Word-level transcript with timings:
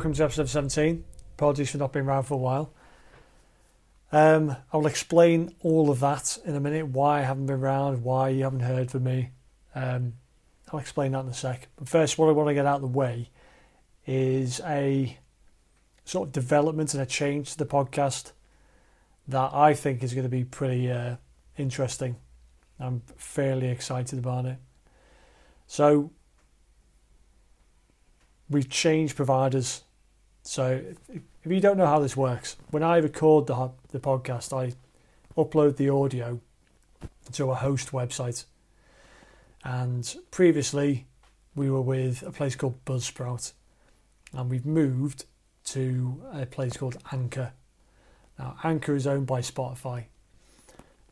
welcome 0.00 0.14
to 0.14 0.24
episode 0.24 0.48
17. 0.48 1.04
Apologies 1.36 1.72
for 1.72 1.76
not 1.76 1.92
being 1.92 2.06
around 2.06 2.22
for 2.22 2.32
a 2.32 2.38
while. 2.38 2.72
Um, 4.10 4.56
I 4.72 4.78
will 4.78 4.86
explain 4.86 5.54
all 5.60 5.90
of 5.90 6.00
that 6.00 6.38
in 6.46 6.56
a 6.56 6.60
minute, 6.60 6.86
why 6.86 7.18
I 7.18 7.20
haven't 7.20 7.44
been 7.44 7.56
around, 7.56 8.02
why 8.02 8.30
you 8.30 8.44
haven't 8.44 8.60
heard 8.60 8.90
from 8.90 9.04
me. 9.04 9.32
Um, 9.74 10.14
I'll 10.72 10.80
explain 10.80 11.12
that 11.12 11.20
in 11.20 11.28
a 11.28 11.34
sec. 11.34 11.68
But 11.76 11.86
first, 11.86 12.16
what 12.16 12.30
I 12.30 12.32
want 12.32 12.48
to 12.48 12.54
get 12.54 12.64
out 12.64 12.76
of 12.76 12.80
the 12.80 12.86
way 12.86 13.28
is 14.06 14.62
a 14.64 15.18
sort 16.06 16.28
of 16.28 16.32
development 16.32 16.94
and 16.94 17.02
a 17.02 17.06
change 17.06 17.52
to 17.52 17.58
the 17.58 17.66
podcast 17.66 18.32
that 19.28 19.52
I 19.52 19.74
think 19.74 20.02
is 20.02 20.14
going 20.14 20.24
to 20.24 20.30
be 20.30 20.44
pretty 20.44 20.90
uh, 20.90 21.16
interesting. 21.58 22.16
I'm 22.78 23.02
fairly 23.18 23.68
excited 23.68 24.18
about 24.18 24.46
it. 24.46 24.56
So, 25.66 26.10
we've 28.48 28.70
changed 28.70 29.14
providers. 29.14 29.82
So, 30.42 30.82
if 31.08 31.52
you 31.52 31.60
don't 31.60 31.76
know 31.76 31.86
how 31.86 32.00
this 32.00 32.16
works, 32.16 32.56
when 32.70 32.82
I 32.82 32.96
record 32.96 33.46
the, 33.46 33.70
the 33.90 34.00
podcast, 34.00 34.56
I 34.56 34.74
upload 35.36 35.76
the 35.76 35.90
audio 35.90 36.40
to 37.32 37.50
a 37.50 37.54
host 37.54 37.92
website. 37.92 38.44
And 39.62 40.16
previously, 40.30 41.06
we 41.54 41.70
were 41.70 41.82
with 41.82 42.22
a 42.22 42.32
place 42.32 42.56
called 42.56 42.84
Buzzsprout, 42.84 43.52
and 44.32 44.50
we've 44.50 44.66
moved 44.66 45.26
to 45.64 46.22
a 46.32 46.46
place 46.46 46.76
called 46.76 46.96
Anchor. 47.12 47.52
Now, 48.38 48.56
Anchor 48.64 48.96
is 48.96 49.06
owned 49.06 49.26
by 49.26 49.40
Spotify. 49.40 50.04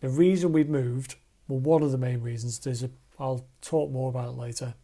The 0.00 0.08
reason 0.08 0.52
we've 0.52 0.68
moved, 0.68 1.16
well, 1.46 1.58
one 1.58 1.82
of 1.82 1.92
the 1.92 1.98
main 1.98 2.22
reasons, 2.22 2.58
there's 2.58 2.82
a, 2.82 2.90
I'll 3.18 3.44
talk 3.60 3.90
more 3.90 4.08
about 4.08 4.30
it 4.30 4.38
later, 4.38 4.74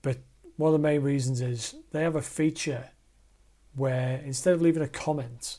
but 0.00 0.18
one 0.56 0.68
of 0.68 0.80
the 0.80 0.88
main 0.88 1.02
reasons 1.02 1.40
is 1.40 1.74
they 1.92 2.02
have 2.02 2.16
a 2.16 2.22
feature 2.22 2.90
where 3.76 4.20
instead 4.24 4.54
of 4.54 4.62
leaving 4.62 4.82
a 4.82 4.88
comment, 4.88 5.58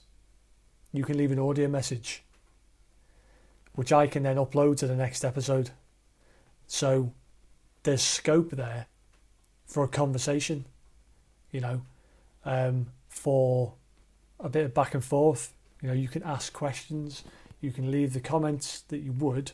you 0.91 1.03
can 1.03 1.17
leave 1.17 1.31
an 1.31 1.39
audio 1.39 1.67
message, 1.67 2.23
which 3.73 3.93
I 3.93 4.07
can 4.07 4.23
then 4.23 4.37
upload 4.37 4.77
to 4.77 4.87
the 4.87 4.95
next 4.95 5.23
episode. 5.23 5.69
So 6.65 7.13
there's 7.83 8.01
scope 8.01 8.51
there 8.51 8.87
for 9.65 9.83
a 9.83 9.87
conversation, 9.87 10.65
you 11.51 11.61
know, 11.61 11.81
um, 12.43 12.87
for 13.07 13.73
a 14.39 14.49
bit 14.49 14.65
of 14.65 14.73
back 14.73 14.93
and 14.93 15.03
forth. 15.03 15.53
You 15.81 15.89
know, 15.89 15.93
you 15.93 16.07
can 16.07 16.23
ask 16.23 16.51
questions, 16.51 17.23
you 17.61 17.71
can 17.71 17.91
leave 17.91 18.13
the 18.13 18.19
comments 18.19 18.81
that 18.87 18.99
you 18.99 19.11
would, 19.11 19.51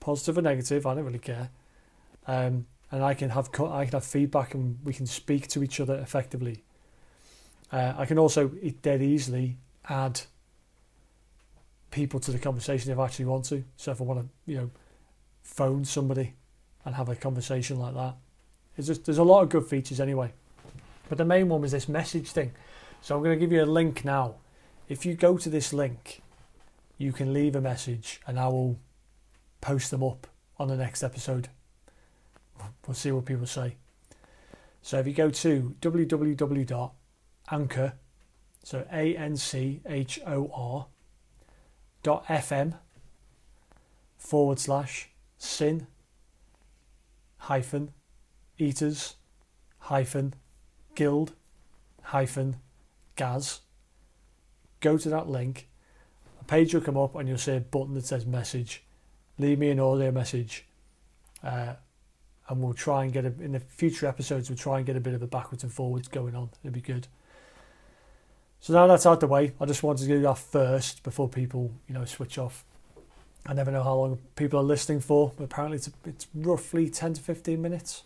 positive 0.00 0.36
or 0.36 0.42
negative. 0.42 0.86
I 0.86 0.94
don't 0.94 1.04
really 1.04 1.18
care. 1.18 1.50
Um, 2.26 2.66
and 2.90 3.02
I 3.02 3.14
can 3.14 3.30
have 3.30 3.48
I 3.60 3.84
can 3.84 3.92
have 3.92 4.04
feedback, 4.04 4.52
and 4.54 4.78
we 4.84 4.92
can 4.92 5.06
speak 5.06 5.48
to 5.48 5.62
each 5.62 5.80
other 5.80 5.94
effectively. 5.94 6.64
Uh, 7.72 7.94
I 7.96 8.04
can 8.04 8.18
also 8.18 8.48
dead 8.82 9.02
easily 9.02 9.58
add 9.88 10.20
people 11.90 12.20
to 12.20 12.30
the 12.30 12.38
conversation 12.38 12.90
if 12.90 12.98
I 12.98 13.04
actually 13.04 13.26
want 13.26 13.44
to. 13.46 13.64
So 13.76 13.92
if 13.92 14.00
I 14.00 14.04
want 14.04 14.20
to, 14.20 14.28
you 14.46 14.56
know, 14.58 14.70
phone 15.42 15.84
somebody 15.84 16.34
and 16.84 16.94
have 16.94 17.08
a 17.08 17.16
conversation 17.16 17.78
like 17.78 17.94
that, 17.94 18.14
just 18.86 19.04
there's 19.04 19.18
a 19.18 19.24
lot 19.24 19.42
of 19.42 19.48
good 19.48 19.66
features 19.66 20.00
anyway. 20.00 20.32
But 21.08 21.18
the 21.18 21.24
main 21.24 21.48
one 21.48 21.60
was 21.60 21.72
this 21.72 21.88
message 21.88 22.30
thing. 22.30 22.52
So 23.02 23.16
I'm 23.16 23.22
going 23.22 23.38
to 23.38 23.40
give 23.40 23.52
you 23.52 23.62
a 23.62 23.66
link 23.66 24.04
now. 24.04 24.36
If 24.88 25.04
you 25.04 25.14
go 25.14 25.38
to 25.38 25.48
this 25.48 25.72
link, 25.72 26.22
you 26.98 27.12
can 27.12 27.32
leave 27.32 27.56
a 27.56 27.60
message 27.60 28.20
and 28.26 28.38
I 28.38 28.48
will 28.48 28.78
post 29.60 29.90
them 29.90 30.02
up 30.02 30.26
on 30.58 30.68
the 30.68 30.76
next 30.76 31.02
episode. 31.02 31.48
We'll 32.86 32.94
see 32.94 33.10
what 33.12 33.24
people 33.24 33.46
say. 33.46 33.76
So 34.82 34.98
if 34.98 35.06
you 35.06 35.12
go 35.12 35.30
to 35.30 35.74
www.anchor, 37.50 37.94
so 38.62 38.86
A 38.92 39.16
N 39.16 39.36
C 39.36 39.80
H 39.86 40.20
O 40.26 40.50
R 40.54 40.86
dot 42.02 42.26
FM 42.26 42.74
forward 44.16 44.58
slash 44.58 45.10
sin 45.38 45.86
hyphen 47.38 47.92
eaters 48.58 49.16
hyphen 49.78 50.34
guild 50.94 51.32
hyphen 52.02 52.56
gaz. 53.16 53.60
Go 54.80 54.96
to 54.96 55.08
that 55.10 55.28
link. 55.28 55.68
A 56.40 56.44
page 56.44 56.74
will 56.74 56.80
come 56.80 56.96
up 56.96 57.14
and 57.14 57.28
you'll 57.28 57.38
see 57.38 57.56
a 57.56 57.60
button 57.60 57.94
that 57.94 58.06
says 58.06 58.26
message. 58.26 58.82
Leave 59.38 59.58
me 59.58 59.70
an 59.70 59.80
audio 59.80 60.10
message. 60.10 60.66
Uh, 61.42 61.74
and 62.48 62.60
we'll 62.62 62.74
try 62.74 63.04
and 63.04 63.12
get 63.12 63.24
a, 63.24 63.32
in 63.40 63.52
the 63.52 63.60
future 63.60 64.06
episodes 64.06 64.50
we'll 64.50 64.58
try 64.58 64.76
and 64.76 64.84
get 64.84 64.96
a 64.96 65.00
bit 65.00 65.14
of 65.14 65.22
a 65.22 65.26
backwards 65.26 65.62
and 65.62 65.72
forwards 65.72 66.08
going 66.08 66.34
on 66.34 66.50
it'll 66.62 66.74
be 66.74 66.80
good 66.80 67.06
so 68.60 68.72
now 68.72 68.86
that's 68.86 69.06
out 69.06 69.20
the 69.20 69.26
way 69.26 69.52
i 69.60 69.64
just 69.64 69.82
wanted 69.82 70.02
to 70.02 70.08
do 70.08 70.20
that 70.20 70.38
first 70.38 71.02
before 71.02 71.28
people 71.28 71.72
you 71.88 71.94
know 71.94 72.04
switch 72.04 72.38
off. 72.38 72.64
I 73.46 73.54
never 73.54 73.70
know 73.70 73.82
how 73.82 73.94
long 73.94 74.18
people 74.36 74.60
are 74.60 74.64
listening 74.64 75.00
for 75.00 75.32
but 75.36 75.44
apparently 75.44 75.78
it's, 75.78 75.90
it's 76.04 76.26
roughly 76.34 76.90
10 76.90 77.14
to 77.14 77.20
15 77.20 77.60
minutes 77.60 78.04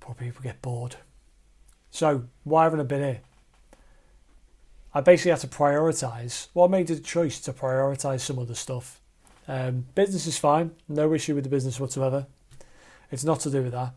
poor 0.00 0.14
people 0.14 0.42
get 0.42 0.60
bored. 0.60 0.96
So 1.90 2.24
why 2.42 2.64
haven't 2.64 2.80
i 2.80 2.82
been 2.84 3.02
here? 3.02 3.20
I 4.92 5.00
basically 5.00 5.30
had 5.30 5.40
to 5.40 5.46
prioritize. 5.46 6.48
Well 6.54 6.66
i 6.66 6.68
made 6.68 6.86
the 6.88 6.98
choice 6.98 7.40
to 7.40 7.52
prioritize 7.52 8.20
some 8.20 8.38
other 8.38 8.54
stuff. 8.54 9.00
Um, 9.46 9.86
business 9.94 10.26
is 10.26 10.38
fine 10.38 10.70
no 10.88 11.12
issue 11.12 11.34
with 11.34 11.44
the 11.44 11.50
business 11.50 11.78
whatsoever. 11.78 12.26
It's 13.10 13.24
not 13.24 13.40
to 13.40 13.50
do 13.50 13.62
with 13.62 13.72
that. 13.72 13.92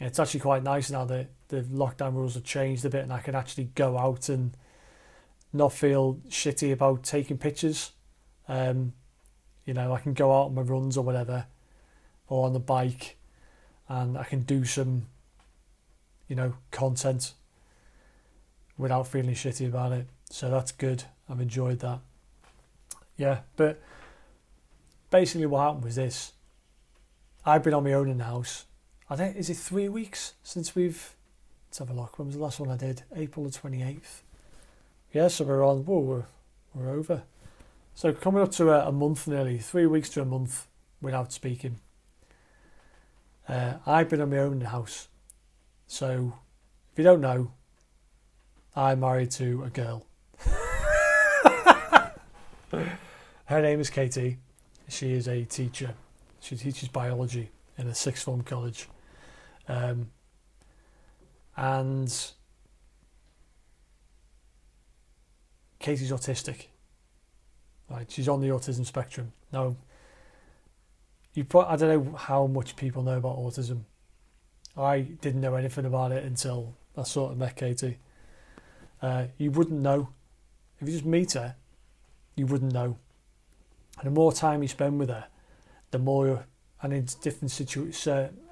It's 0.00 0.18
actually 0.18 0.40
quite 0.40 0.62
nice 0.62 0.90
now 0.90 1.04
that 1.04 1.28
the 1.48 1.62
lockdown 1.62 2.14
rules 2.14 2.34
have 2.34 2.44
changed 2.44 2.84
a 2.84 2.90
bit 2.90 3.02
and 3.02 3.12
I 3.12 3.20
can 3.20 3.34
actually 3.34 3.70
go 3.74 3.98
out 3.98 4.28
and 4.28 4.56
not 5.52 5.72
feel 5.72 6.20
shitty 6.28 6.72
about 6.72 7.02
taking 7.02 7.38
pictures. 7.38 7.92
Um, 8.48 8.92
you 9.64 9.74
know, 9.74 9.92
I 9.92 10.00
can 10.00 10.14
go 10.14 10.32
out 10.32 10.46
on 10.46 10.54
my 10.54 10.62
runs 10.62 10.96
or 10.96 11.04
whatever, 11.04 11.46
or 12.28 12.46
on 12.46 12.52
the 12.52 12.60
bike, 12.60 13.16
and 13.88 14.16
I 14.16 14.24
can 14.24 14.42
do 14.42 14.64
some, 14.64 15.06
you 16.28 16.36
know, 16.36 16.54
content 16.70 17.34
without 18.76 19.06
feeling 19.06 19.34
shitty 19.34 19.66
about 19.66 19.92
it. 19.92 20.06
So 20.30 20.50
that's 20.50 20.72
good. 20.72 21.04
I've 21.28 21.40
enjoyed 21.40 21.80
that. 21.80 22.00
Yeah, 23.16 23.40
but 23.56 23.80
basically 25.10 25.46
what 25.46 25.60
happened 25.60 25.84
was 25.84 25.96
this. 25.96 26.32
I've 27.44 27.62
been 27.62 27.74
on 27.74 27.84
my 27.84 27.92
own 27.92 28.08
in 28.08 28.18
the 28.18 28.24
house. 28.24 28.66
I 29.10 29.16
think 29.16 29.36
is 29.36 29.50
it 29.50 29.56
three 29.56 29.88
weeks 29.88 30.34
since 30.42 30.74
we've. 30.74 31.14
Let's 31.68 31.78
have 31.78 31.90
a 31.90 31.92
look. 31.92 32.18
When 32.18 32.28
was 32.28 32.36
the 32.36 32.42
last 32.42 32.60
one 32.60 32.70
I 32.70 32.76
did? 32.76 33.02
April 33.14 33.44
the 33.44 33.52
twenty 33.52 33.82
eighth. 33.82 34.22
Yeah, 35.12 35.28
so 35.28 35.44
we're 35.44 35.66
on. 35.66 35.84
Whoa, 35.84 35.98
we're 36.00 36.24
we're 36.74 36.90
over. 36.90 37.22
So 37.94 38.12
coming 38.12 38.42
up 38.42 38.52
to 38.52 38.70
a, 38.70 38.88
a 38.88 38.92
month 38.92 39.26
nearly, 39.26 39.58
three 39.58 39.86
weeks 39.86 40.08
to 40.10 40.22
a 40.22 40.24
month 40.24 40.66
without 41.00 41.32
speaking. 41.32 41.80
Uh, 43.48 43.74
I've 43.86 44.08
been 44.08 44.20
on 44.20 44.30
my 44.30 44.38
own 44.38 44.52
in 44.52 44.58
the 44.58 44.68
house. 44.68 45.08
So, 45.86 46.34
if 46.92 46.98
you 46.98 47.04
don't 47.04 47.22
know, 47.22 47.52
I'm 48.76 49.00
married 49.00 49.30
to 49.32 49.64
a 49.64 49.70
girl. 49.70 50.04
Her 52.70 53.62
name 53.62 53.80
is 53.80 53.88
Katie. 53.88 54.36
She 54.88 55.14
is 55.14 55.26
a 55.26 55.44
teacher 55.44 55.94
she 56.40 56.56
teaches 56.56 56.88
biology 56.88 57.50
in 57.76 57.86
a 57.86 57.94
sixth 57.94 58.24
form 58.24 58.42
college. 58.42 58.88
Um, 59.68 60.10
and 61.56 62.32
Katie's 65.78 66.10
autistic. 66.10 66.66
Right, 67.90 68.10
she's 68.10 68.28
on 68.28 68.40
the 68.40 68.48
autism 68.48 68.84
spectrum. 68.84 69.32
Now, 69.52 69.76
you 71.34 71.44
put, 71.44 71.66
I 71.66 71.76
don't 71.76 72.04
know 72.04 72.16
how 72.16 72.46
much 72.46 72.76
people 72.76 73.02
know 73.02 73.16
about 73.16 73.38
autism. 73.38 73.82
I 74.76 75.00
didn't 75.00 75.40
know 75.40 75.54
anything 75.54 75.84
about 75.84 76.12
it 76.12 76.24
until 76.24 76.74
I 76.96 77.04
sort 77.04 77.32
of 77.32 77.38
met 77.38 77.56
Katie. 77.56 77.98
Uh, 79.00 79.26
you 79.38 79.50
wouldn't 79.50 79.80
know 79.80 80.10
if 80.80 80.88
you 80.88 80.94
just 80.94 81.06
meet 81.06 81.32
her. 81.32 81.56
You 82.36 82.46
wouldn't 82.46 82.72
know. 82.72 82.98
And 83.98 84.06
the 84.06 84.10
more 84.10 84.32
time 84.32 84.62
you 84.62 84.68
spend 84.68 84.98
with 84.98 85.08
her, 85.08 85.26
the 85.90 85.98
more 85.98 86.44
and 86.82 86.92
in 86.92 87.08
different 87.22 87.50
situ- 87.50 87.92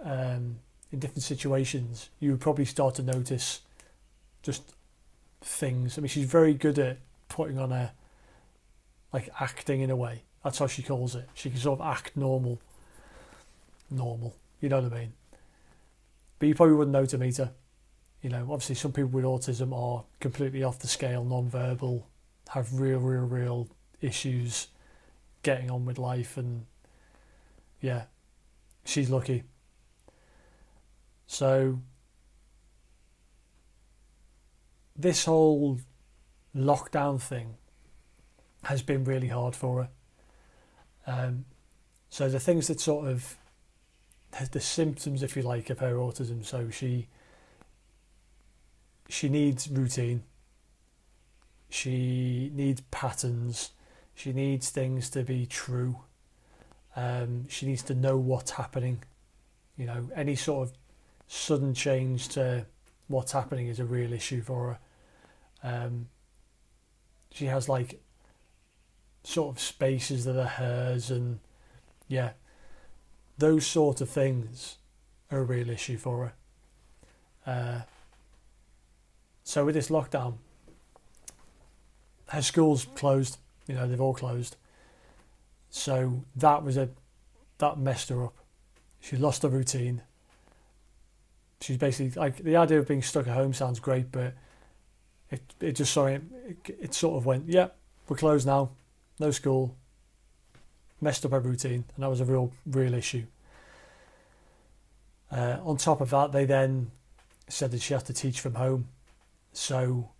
um, 0.02 0.58
in 0.92 0.98
different 0.98 1.22
situations, 1.22 2.10
you 2.18 2.32
would 2.32 2.40
probably 2.40 2.64
start 2.64 2.96
to 2.96 3.02
notice 3.02 3.60
just 4.42 4.74
things. 5.40 5.96
I 5.96 6.00
mean, 6.00 6.08
she's 6.08 6.26
very 6.26 6.54
good 6.54 6.78
at 6.78 6.98
putting 7.28 7.58
on 7.58 7.72
a 7.72 7.92
like 9.12 9.28
acting 9.40 9.80
in 9.80 9.90
a 9.90 9.96
way. 9.96 10.22
That's 10.44 10.58
how 10.58 10.66
she 10.66 10.82
calls 10.82 11.14
it. 11.14 11.28
She 11.34 11.50
can 11.50 11.58
sort 11.58 11.80
of 11.80 11.86
act 11.86 12.16
normal, 12.16 12.60
normal. 13.90 14.36
You 14.60 14.68
know 14.68 14.80
what 14.80 14.92
I 14.92 15.00
mean? 15.00 15.12
But 16.38 16.48
you 16.48 16.54
probably 16.54 16.74
wouldn't 16.74 16.92
know 16.92 17.06
to 17.06 17.18
meet 17.18 17.38
her. 17.38 17.52
You 18.22 18.30
know, 18.30 18.42
obviously, 18.50 18.74
some 18.74 18.92
people 18.92 19.10
with 19.10 19.24
autism 19.24 19.72
are 19.74 20.04
completely 20.20 20.62
off 20.62 20.78
the 20.78 20.88
scale, 20.88 21.24
non-verbal, 21.24 22.06
have 22.48 22.80
real, 22.80 22.98
real, 22.98 23.22
real 23.22 23.68
issues 24.00 24.68
getting 25.42 25.70
on 25.70 25.84
with 25.84 25.98
life 25.98 26.36
and 26.36 26.66
yeah, 27.80 28.04
she's 28.84 29.10
lucky. 29.10 29.44
So 31.26 31.80
this 34.96 35.24
whole 35.24 35.78
lockdown 36.56 37.20
thing 37.20 37.54
has 38.64 38.82
been 38.82 39.04
really 39.04 39.28
hard 39.28 39.54
for 39.54 39.82
her. 39.82 39.88
Um, 41.06 41.44
so 42.08 42.28
the 42.28 42.40
things 42.40 42.68
that 42.68 42.80
sort 42.80 43.08
of 43.08 43.36
the 44.52 44.60
symptoms, 44.60 45.22
if 45.22 45.36
you 45.36 45.42
like, 45.42 45.70
of 45.70 45.78
her 45.78 45.94
autism. 45.94 46.44
So 46.44 46.70
she 46.70 47.08
she 49.08 49.28
needs 49.28 49.68
routine. 49.68 50.22
She 51.68 52.50
needs 52.54 52.82
patterns. 52.90 53.72
She 54.14 54.32
needs 54.32 54.70
things 54.70 55.10
to 55.10 55.22
be 55.22 55.46
true. 55.46 56.00
Um, 56.94 57.46
she 57.48 57.66
needs 57.66 57.82
to 57.84 57.94
know 57.94 58.16
what's 58.16 58.52
happening. 58.52 59.02
You 59.76 59.86
know, 59.86 60.08
any 60.14 60.36
sort 60.36 60.68
of 60.68 60.74
sudden 61.28 61.74
change 61.74 62.28
to 62.30 62.66
what's 63.08 63.32
happening 63.32 63.68
is 63.68 63.78
a 63.78 63.84
real 63.84 64.12
issue 64.12 64.42
for 64.42 64.78
her. 65.62 65.84
Um, 65.84 66.08
she 67.36 67.46
has 67.46 67.68
like 67.68 68.00
sort 69.22 69.54
of 69.54 69.60
spaces 69.60 70.24
that 70.24 70.40
are 70.40 70.46
hers, 70.46 71.10
and 71.10 71.38
yeah, 72.08 72.30
those 73.36 73.66
sort 73.66 74.00
of 74.00 74.08
things 74.08 74.78
are 75.30 75.40
a 75.40 75.44
real 75.44 75.68
issue 75.68 75.98
for 75.98 76.32
her. 77.44 77.52
Uh, 77.52 77.80
so 79.44 79.66
with 79.66 79.74
this 79.74 79.90
lockdown, 79.90 80.36
her 82.28 82.40
school's 82.40 82.86
closed. 82.94 83.36
You 83.66 83.74
know, 83.74 83.86
they've 83.86 84.00
all 84.00 84.14
closed. 84.14 84.56
So 85.68 86.24
that 86.36 86.62
was 86.62 86.78
a 86.78 86.88
that 87.58 87.78
messed 87.78 88.08
her 88.08 88.24
up. 88.24 88.36
She 89.00 89.16
lost 89.16 89.42
her 89.42 89.48
routine. 89.50 90.02
She's 91.60 91.76
basically 91.76 92.18
like 92.18 92.38
the 92.38 92.56
idea 92.56 92.78
of 92.78 92.88
being 92.88 93.02
stuck 93.02 93.26
at 93.26 93.34
home 93.34 93.52
sounds 93.52 93.78
great, 93.78 94.10
but 94.10 94.34
it 95.30 95.42
it 95.60 95.72
just 95.72 95.92
sorry 95.92 96.14
it, 96.46 96.76
it 96.80 96.94
sort 96.94 97.16
of 97.16 97.26
went 97.26 97.48
yeah 97.48 97.68
we're 98.08 98.16
closed 98.16 98.46
now, 98.46 98.70
no 99.18 99.30
school, 99.30 99.76
messed 101.00 101.24
up 101.24 101.32
her 101.32 101.40
routine, 101.40 101.84
and 101.94 102.04
that 102.04 102.08
was 102.08 102.20
a 102.20 102.24
real 102.24 102.52
real 102.66 102.94
issue. 102.94 103.26
Uh, 105.30 105.58
on 105.64 105.76
top 105.76 106.00
of 106.00 106.10
that, 106.10 106.32
they 106.32 106.44
then 106.44 106.90
said 107.48 107.72
that 107.72 107.82
she 107.82 107.94
had 107.94 108.04
to 108.06 108.12
teach 108.12 108.40
from 108.40 108.54
home, 108.54 108.88
so 109.52 110.10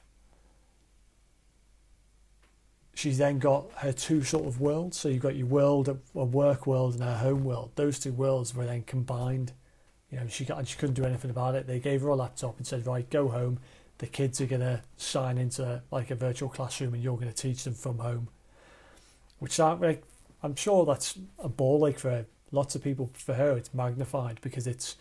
she's 2.94 3.18
then 3.18 3.38
got 3.38 3.70
her 3.76 3.92
two 3.92 4.24
sort 4.24 4.46
of 4.46 4.60
worlds. 4.60 4.98
So 4.98 5.08
you've 5.08 5.22
got 5.22 5.36
your 5.36 5.46
world, 5.46 5.88
a 5.88 6.24
work 6.24 6.66
world, 6.66 6.94
and 6.94 7.04
her 7.04 7.18
home 7.18 7.44
world. 7.44 7.70
Those 7.76 8.00
two 8.00 8.12
worlds 8.12 8.54
were 8.54 8.66
then 8.66 8.82
combined. 8.82 9.52
You 10.10 10.18
know, 10.18 10.26
she 10.26 10.44
got, 10.44 10.66
she 10.66 10.76
couldn't 10.76 10.94
do 10.94 11.04
anything 11.04 11.30
about 11.30 11.54
it. 11.54 11.66
They 11.66 11.78
gave 11.78 12.02
her 12.02 12.08
a 12.08 12.16
laptop 12.16 12.56
and 12.58 12.66
said, 12.66 12.86
"Right, 12.86 13.08
go 13.08 13.28
home. 13.28 13.60
The 13.98 14.06
kids 14.06 14.40
are 14.40 14.46
gonna 14.46 14.82
sign 14.96 15.38
into 15.38 15.82
like 15.90 16.10
a 16.10 16.14
virtual 16.14 16.48
classroom, 16.48 16.94
and 16.94 17.02
you're 17.02 17.16
gonna 17.16 17.32
teach 17.32 17.64
them 17.64 17.74
from 17.74 17.98
home." 17.98 18.28
Which 19.38 19.60
aren't 19.60 19.82
like, 19.82 20.02
I'm 20.42 20.56
sure 20.56 20.86
that's 20.86 21.18
a 21.38 21.48
ball 21.48 21.80
like 21.80 21.98
for 21.98 22.26
lots 22.50 22.74
of 22.74 22.82
people. 22.82 23.10
For 23.14 23.34
her, 23.34 23.56
it's 23.56 23.74
magnified 23.74 24.40
because 24.42 24.66
it's 24.66 24.96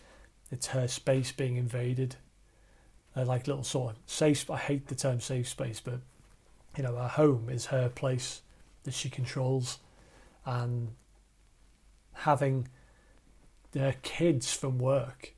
it's 0.50 0.68
her 0.68 0.88
space 0.88 1.32
being 1.32 1.56
invaded. 1.56 2.16
Uh, 3.16 3.24
like 3.24 3.46
little 3.46 3.64
sort 3.64 3.96
of 3.96 4.02
safe. 4.06 4.50
I 4.50 4.58
hate 4.58 4.88
the 4.88 4.94
term 4.94 5.20
safe 5.20 5.48
space, 5.48 5.80
but 5.80 6.00
you 6.76 6.82
know, 6.82 6.96
her 6.96 7.08
home 7.08 7.48
is 7.48 7.66
her 7.66 7.88
place 7.88 8.42
that 8.84 8.94
she 8.94 9.08
controls, 9.08 9.78
and 10.44 10.90
having 12.12 12.68
their 13.72 13.94
kids 14.02 14.52
from 14.52 14.78
work 14.78 15.34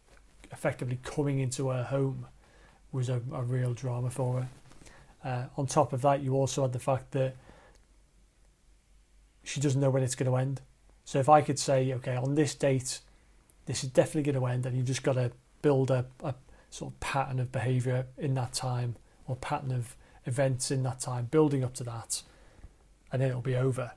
effectively 0.52 0.98
coming 1.02 1.38
into 1.38 1.68
her 1.68 1.84
home 1.84 2.26
was 2.92 3.08
a, 3.08 3.20
a 3.32 3.42
real 3.42 3.74
drama 3.74 4.10
for 4.10 4.40
her. 4.40 4.48
Uh, 5.24 5.44
on 5.56 5.66
top 5.66 5.92
of 5.92 6.02
that, 6.02 6.22
you 6.22 6.34
also 6.34 6.62
had 6.62 6.72
the 6.72 6.78
fact 6.78 7.10
that 7.12 7.36
she 9.42 9.60
doesn't 9.60 9.80
know 9.80 9.90
when 9.90 10.02
it's 10.02 10.14
going 10.14 10.30
to 10.30 10.36
end. 10.36 10.60
So 11.04 11.18
if 11.18 11.28
I 11.28 11.40
could 11.40 11.58
say, 11.58 11.92
okay, 11.94 12.16
on 12.16 12.34
this 12.34 12.54
date, 12.54 13.00
this 13.66 13.82
is 13.82 13.90
definitely 13.90 14.30
going 14.30 14.42
to 14.42 14.46
end, 14.46 14.66
and 14.66 14.76
you've 14.76 14.86
just 14.86 15.02
got 15.02 15.14
to 15.14 15.32
build 15.62 15.90
a, 15.90 16.06
a 16.22 16.34
sort 16.70 16.92
of 16.92 17.00
pattern 17.00 17.40
of 17.40 17.50
behaviour 17.50 18.06
in 18.16 18.34
that 18.34 18.52
time 18.52 18.96
or 19.26 19.36
pattern 19.36 19.72
of 19.72 19.96
events 20.26 20.70
in 20.70 20.82
that 20.82 21.00
time, 21.00 21.26
building 21.26 21.64
up 21.64 21.74
to 21.74 21.84
that, 21.84 22.22
and 23.10 23.22
then 23.22 23.30
it'll 23.30 23.40
be 23.40 23.56
over. 23.56 23.92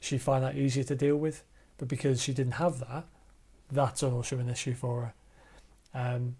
She'd 0.00 0.22
find 0.22 0.44
that 0.44 0.56
easier 0.56 0.84
to 0.84 0.94
deal 0.94 1.16
with, 1.16 1.42
but 1.78 1.88
because 1.88 2.22
she 2.22 2.32
didn't 2.32 2.54
have 2.54 2.80
that, 2.80 3.04
that's 3.70 4.02
also 4.02 4.38
an 4.38 4.48
issue 4.48 4.74
for 4.74 5.02
her. 5.02 5.14
Um, 5.94 6.36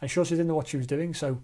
I'm 0.00 0.08
sure 0.08 0.24
she 0.24 0.30
didn't 0.30 0.48
know 0.48 0.54
what 0.54 0.68
she 0.68 0.76
was 0.76 0.86
doing, 0.86 1.14
so 1.14 1.40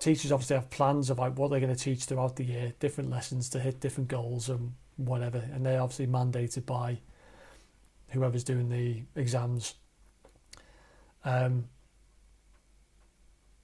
teachers 0.00 0.32
obviously 0.32 0.56
have 0.56 0.70
plans 0.70 1.10
like 1.10 1.38
what 1.38 1.50
they're 1.50 1.60
going 1.60 1.74
to 1.74 1.80
teach 1.80 2.04
throughout 2.04 2.36
the 2.36 2.44
year, 2.44 2.72
different 2.80 3.10
lessons 3.10 3.48
to 3.50 3.60
hit 3.60 3.80
different 3.80 4.08
goals 4.08 4.48
and 4.48 4.74
whatever, 4.96 5.42
and 5.52 5.64
they're 5.64 5.80
obviously 5.80 6.06
mandated 6.06 6.66
by 6.66 6.98
whoever's 8.10 8.44
doing 8.44 8.68
the 8.68 9.02
exams. 9.20 9.74
Um, 11.24 11.66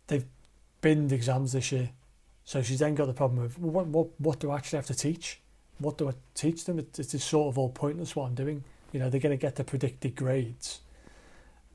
they've 0.09 0.27
binned 0.81 1.13
exams 1.13 1.53
this 1.53 1.73
year. 1.73 1.91
So 2.45 2.61
she's 2.61 2.81
then 2.81 2.95
got 2.95 3.07
the 3.07 3.15
problem 3.15 3.45
of 3.45 3.59
well, 3.59 3.71
what 3.71 3.87
what 3.87 4.09
what 4.21 4.41
do 4.41 4.51
I 4.51 4.57
actually 4.57 4.79
have 4.79 4.87
to 4.87 4.95
teach? 4.95 5.41
What 5.79 5.97
do 5.97 6.09
I 6.09 6.13
teach 6.35 6.65
them? 6.65 6.79
It's, 6.79 6.99
it's 6.99 7.25
sort 7.25 7.49
of 7.49 7.59
all 7.59 7.71
pointless 7.71 8.15
what 8.15 8.27
I'm 8.27 8.35
doing. 8.35 8.65
You 8.93 9.01
know, 9.01 9.09
they're 9.09 9.21
going 9.21 9.37
to 9.37 9.41
get 9.41 9.57
the 9.57 9.65
predicted 9.65 10.17
grades. 10.17 10.81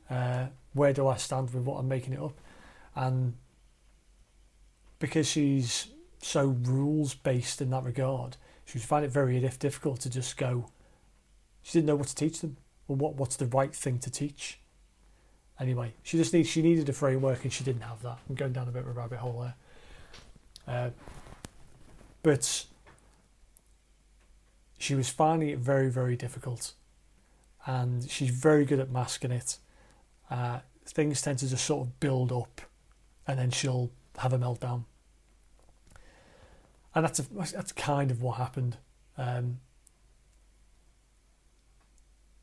Uh, 0.10 0.48
where 0.74 0.94
do 0.94 1.08
I 1.08 1.18
stand 1.18 1.54
with 1.54 1.64
what 1.64 1.78
I'm 1.78 1.88
making 1.88 2.14
it 2.14 2.20
up? 2.20 2.40
And 2.96 3.34
because 5.00 5.28
she's 5.28 5.88
so 6.22 6.56
rules 6.62 7.14
based 7.14 7.62
in 7.62 7.70
that 7.72 7.84
regard, 7.84 8.38
she 8.66 8.78
would 8.78 8.86
find 8.86 9.06
it 9.06 9.12
very 9.12 9.40
difficult 9.40 10.00
to 10.02 10.10
just 10.10 10.38
go. 10.38 10.70
She 11.62 11.74
didn't 11.74 11.88
know 11.88 11.96
what 11.96 12.08
to 12.08 12.16
teach 12.16 12.40
them. 12.40 12.58
Well, 12.88 12.98
what 12.98 13.16
what's 13.16 13.36
the 13.36 13.46
right 13.46 13.76
thing 13.76 14.00
to 14.00 14.10
teach? 14.10 14.60
Anyway, 15.60 15.94
she 16.04 16.18
just 16.18 16.34
needs 16.34 16.48
she 16.48 16.62
needed 16.62 16.88
a 16.88 16.94
framework 16.94 17.44
and 17.44 17.52
she 17.52 17.64
didn't 17.64 17.82
have 17.82 18.02
that. 18.04 18.20
I'm 18.30 18.36
going 18.36 18.54
down 18.54 18.68
a 18.68 18.72
bit 18.72 18.84
of 18.84 18.88
a 18.88 18.92
rabbit 18.92 19.20
hole 19.20 19.42
there. 19.42 19.56
Uh, 20.68 20.90
but 22.24 22.66
she 24.78 24.96
was 24.96 25.10
finding 25.10 25.50
it 25.50 25.60
very, 25.60 25.90
very 25.90 26.16
difficult. 26.16 26.74
And 27.66 28.10
she's 28.10 28.30
very 28.30 28.66
good 28.66 28.80
at 28.80 28.92
masking 28.92 29.32
it. 29.32 29.58
Uh, 30.30 30.60
things 30.86 31.22
tend 31.22 31.40
to 31.40 31.50
just 31.50 31.66
sort 31.66 31.88
of 31.88 32.00
build 32.00 32.32
up 32.32 32.62
and 33.28 33.38
then 33.40 33.52
she'll 33.52 33.92
have 34.18 34.34
a 34.34 34.40
meltdown. 34.40 34.84
And 36.96 37.06
that's, 37.06 37.20
a, 37.20 37.26
that's 37.30 37.72
kind 37.72 38.10
of 38.10 38.22
what 38.22 38.38
happened. 38.38 38.78
Um, 39.18 39.60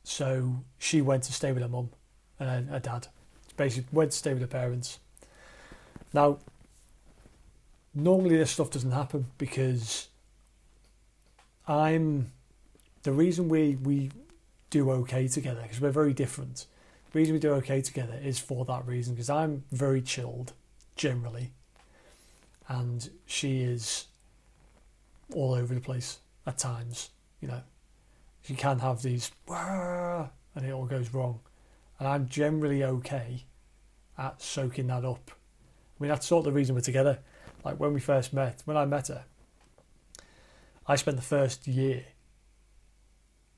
so 0.04 0.64
she 0.78 1.00
went 1.00 1.24
to 1.24 1.32
stay 1.32 1.52
with 1.52 1.62
her 1.62 1.68
mum 1.68 1.90
and 2.38 2.68
her 2.68 2.78
dad. 2.78 3.08
Basically, 3.56 3.88
went 3.92 4.12
to 4.12 4.16
stay 4.16 4.32
with 4.32 4.42
her 4.42 4.48
parents. 4.48 4.98
Now, 6.12 6.38
normally 7.94 8.36
this 8.36 8.50
stuff 8.50 8.70
doesn't 8.70 8.90
happen 8.90 9.26
because 9.38 10.08
I'm 11.66 12.32
the 13.02 13.12
reason 13.12 13.48
we 13.48 13.76
we 13.76 14.10
do 14.70 14.90
okay 14.90 15.28
together 15.28 15.62
because 15.62 15.80
we're 15.80 15.90
very 15.90 16.12
different. 16.12 16.66
Reason 17.14 17.32
we 17.32 17.38
do 17.38 17.52
okay 17.52 17.80
together 17.80 18.18
is 18.22 18.40
for 18.40 18.64
that 18.64 18.86
reason 18.86 19.14
because 19.14 19.30
I'm 19.30 19.64
very 19.70 20.02
chilled 20.02 20.52
generally, 20.96 21.52
and 22.68 23.08
she 23.24 23.62
is 23.62 24.06
all 25.32 25.54
over 25.54 25.74
the 25.74 25.80
place 25.80 26.18
at 26.44 26.58
times. 26.58 27.10
You 27.40 27.48
know, 27.48 27.60
she 28.42 28.54
can 28.54 28.80
have 28.80 29.02
these 29.02 29.30
and 29.48 30.64
it 30.64 30.72
all 30.72 30.86
goes 30.86 31.14
wrong 31.14 31.40
and 31.98 32.08
I'm 32.08 32.28
generally 32.28 32.84
okay 32.84 33.44
at 34.18 34.42
soaking 34.42 34.88
that 34.88 35.04
up. 35.04 35.30
I 35.30 36.02
mean, 36.02 36.08
that's 36.08 36.26
sort 36.26 36.40
of 36.40 36.52
the 36.52 36.56
reason 36.56 36.74
we're 36.74 36.80
together. 36.80 37.18
Like 37.64 37.78
when 37.78 37.94
we 37.94 38.00
first 38.00 38.32
met, 38.32 38.62
when 38.64 38.76
I 38.76 38.84
met 38.84 39.08
her, 39.08 39.24
I 40.86 40.96
spent 40.96 41.16
the 41.16 41.22
first 41.22 41.66
year 41.66 42.04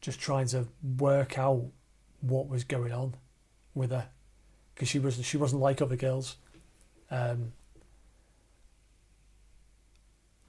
just 0.00 0.20
trying 0.20 0.46
to 0.48 0.68
work 0.98 1.38
out 1.38 1.64
what 2.20 2.48
was 2.48 2.62
going 2.62 2.92
on 2.92 3.14
with 3.76 3.90
her 3.90 4.08
because 4.74 4.88
she 4.88 4.98
was 4.98 5.24
she 5.24 5.36
wasn't 5.36 5.62
like 5.62 5.80
other 5.80 5.96
girls. 5.96 6.36
Um, 7.10 7.52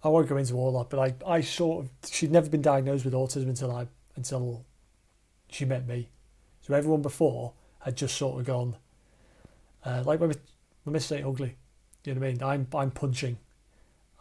I 0.03 0.09
won't 0.09 0.27
go 0.27 0.37
into 0.37 0.55
all 0.55 0.77
that, 0.79 0.89
but 0.89 0.99
I, 0.99 1.35
I 1.35 1.41
sort 1.41 1.85
of 1.85 1.91
she'd 2.09 2.31
never 2.31 2.49
been 2.49 2.61
diagnosed 2.61 3.05
with 3.05 3.13
autism 3.13 3.49
until 3.49 3.75
I 3.75 3.87
until 4.15 4.65
she 5.49 5.65
met 5.65 5.87
me. 5.87 6.09
So 6.61 6.73
everyone 6.73 7.01
before 7.01 7.53
had 7.79 7.95
just 7.95 8.15
sort 8.15 8.39
of 8.39 8.45
gone, 8.45 8.75
uh, 9.85 10.03
like 10.05 10.19
when 10.19 10.33
when 10.83 10.93
we 10.93 10.99
say 10.99 11.21
ugly, 11.21 11.57
you 12.07 12.13
know 12.13 12.21
what 12.21 12.27
I 12.27 12.31
mean? 12.31 12.43
I'm, 12.43 12.67
I'm 12.73 12.91
punching. 12.91 13.37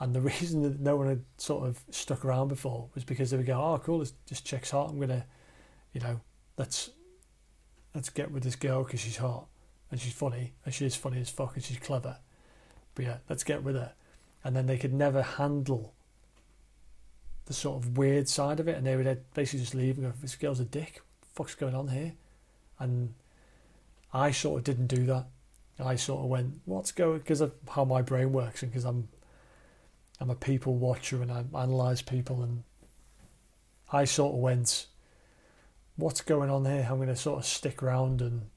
And 0.00 0.14
the 0.14 0.20
reason 0.32 0.62
that 0.62 0.80
no 0.80 0.96
one 0.96 1.06
had 1.06 1.22
sort 1.38 1.68
of 1.68 1.78
stuck 1.90 2.24
around 2.24 2.48
before 2.48 2.88
was 2.94 3.04
because 3.04 3.30
they 3.30 3.36
would 3.36 3.46
go, 3.46 3.60
oh, 3.60 3.78
cool, 3.78 4.00
this, 4.00 4.12
this 4.28 4.40
chick's 4.40 4.70
hot. 4.70 4.90
I'm 4.90 5.00
to, 5.06 5.24
you 5.92 6.00
know, 6.00 6.20
let's, 6.58 6.90
let's 7.96 8.10
get 8.10 8.30
with 8.30 8.42
this 8.42 8.56
girl 8.56 8.84
because 8.84 9.00
she's 9.00 9.16
hot 9.16 9.46
and 9.90 9.98
she's 9.98 10.12
funny 10.12 10.52
and 10.64 10.74
she 10.74 10.84
is 10.84 10.94
funny 10.94 11.20
as 11.20 11.30
fuck 11.30 11.54
and 11.54 11.64
she's 11.64 11.78
clever. 11.78 12.18
But 12.94 13.04
yeah, 13.06 13.16
let's 13.28 13.42
get 13.42 13.62
with 13.62 13.74
her. 13.74 13.94
And 14.44 14.54
then 14.54 14.66
they 14.66 14.76
could 14.76 14.92
never 14.92 15.22
handle 15.22 15.94
the 17.46 17.54
sort 17.54 17.82
of 17.82 17.96
weird 17.96 18.28
side 18.28 18.60
of 18.60 18.68
it, 18.68 18.76
and 18.76 18.86
they 18.86 18.96
would 18.96 19.06
uh, 19.06 19.14
basically 19.34 19.60
just 19.60 19.74
leave 19.74 19.96
and 19.96 20.06
go, 20.06 20.12
"This 20.20 20.36
girl's 20.36 20.60
a 20.60 20.64
dick. 20.64 21.00
What 21.20 21.46
fuck's 21.48 21.54
going 21.54 21.74
on 21.74 21.88
here?" 21.88 22.12
And 22.78 23.14
I 24.12 24.30
sort 24.32 24.58
of 24.58 24.64
didn't 24.64 24.88
do 24.88 25.06
that. 25.06 25.26
I 25.78 25.96
sort 25.96 26.24
of 26.24 26.26
went, 26.26 26.60
"What's 26.64 26.92
going?" 26.92 27.18
Because 27.18 27.40
of 27.40 27.54
how 27.70 27.84
my 27.84 28.02
brain 28.02 28.32
works, 28.32 28.62
and 28.62 28.70
because 28.70 28.84
I'm 28.84 29.08
I'm 30.20 30.30
a 30.30 30.34
people 30.34 30.74
watcher 30.74 31.22
and 31.22 31.30
I 31.30 31.44
analyse 31.54 32.02
people, 32.02 32.42
and 32.42 32.64
I 33.92 34.04
sort 34.04 34.34
of 34.34 34.40
went, 34.40 34.86
"What's 35.96 36.20
going 36.20 36.50
on 36.50 36.64
here?" 36.64 36.86
I'm 36.88 36.96
going 36.96 37.08
to 37.08 37.16
sort 37.16 37.38
of 37.38 37.46
stick 37.46 37.82
around 37.82 38.22
and 38.22 38.50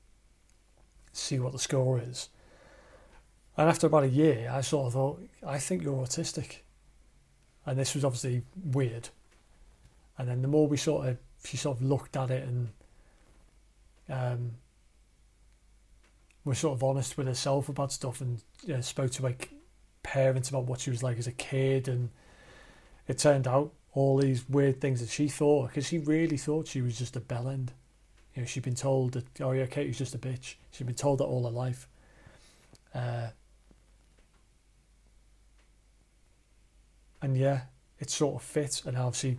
see 1.12 1.40
what 1.40 1.52
the 1.52 1.60
score 1.60 2.00
is. 2.00 2.30
And 3.58 3.68
after 3.68 3.88
about 3.88 4.04
a 4.04 4.10
year, 4.10 4.50
I 4.52 4.62
sort 4.62 4.88
of 4.88 4.94
thought, 4.94 5.22
I 5.46 5.58
think 5.58 5.84
you're 5.84 6.06
autistic. 6.06 6.60
And 7.66 7.78
this 7.78 7.94
was 7.94 8.06
obviously 8.06 8.44
weird. 8.64 9.10
And 10.18 10.30
then 10.30 10.42
the 10.42 10.48
more 10.48 10.68
we 10.68 10.78
sort 10.78 11.08
of, 11.08 11.18
she 11.44 11.58
sort 11.58 11.78
of 11.78 11.84
looked 11.84 12.16
at 12.16 12.32
it 12.32 12.48
and 12.48 12.70
um, 14.10 14.52
was 16.46 16.60
sort 16.60 16.78
of 16.78 16.84
honest 16.84 17.18
with 17.18 17.28
herself 17.28 17.68
about 17.68 17.92
stuff 17.92 18.22
and 18.22 18.42
you 18.66 18.76
know, 18.76 18.82
spoke 18.82 19.12
to 19.12 19.24
like 19.24 19.50
parents 20.04 20.50
about 20.50 20.64
what 20.64 20.80
she 20.80 20.90
was 20.90 21.04
like 21.04 21.18
as 21.18 21.28
a 21.28 21.32
kid. 21.34 21.90
And 21.90 22.12
it 23.10 23.18
turned 23.18 23.48
out 23.48 23.74
all 24.00 24.18
these 24.18 24.48
weird 24.48 24.80
things 24.80 25.02
that 25.02 25.10
she 25.10 25.28
thought, 25.28 25.68
because 25.68 25.86
she 25.86 25.98
really 26.00 26.38
thought 26.38 26.68
she 26.68 26.82
was 26.82 26.98
just 26.98 27.16
a 27.18 27.20
bellend. 27.20 27.70
You 28.34 28.42
know, 28.42 28.46
she'd 28.46 28.64
been 28.64 28.76
told 28.76 29.12
that, 29.14 29.26
oh 29.42 29.52
yeah, 29.52 29.66
Katie's 29.66 29.98
just 29.98 30.16
a 30.16 30.18
bitch. 30.18 30.56
She'd 30.72 30.88
been 30.88 30.96
told 30.96 31.20
that 31.20 31.26
all 31.26 31.44
her 31.44 31.52
life. 31.52 31.88
Uh, 32.96 33.28
and 37.22 37.36
yeah, 37.36 37.62
it 38.00 38.10
sort 38.10 38.36
of 38.36 38.42
fits, 38.42 38.86
and 38.86 38.98
obviously 38.98 39.38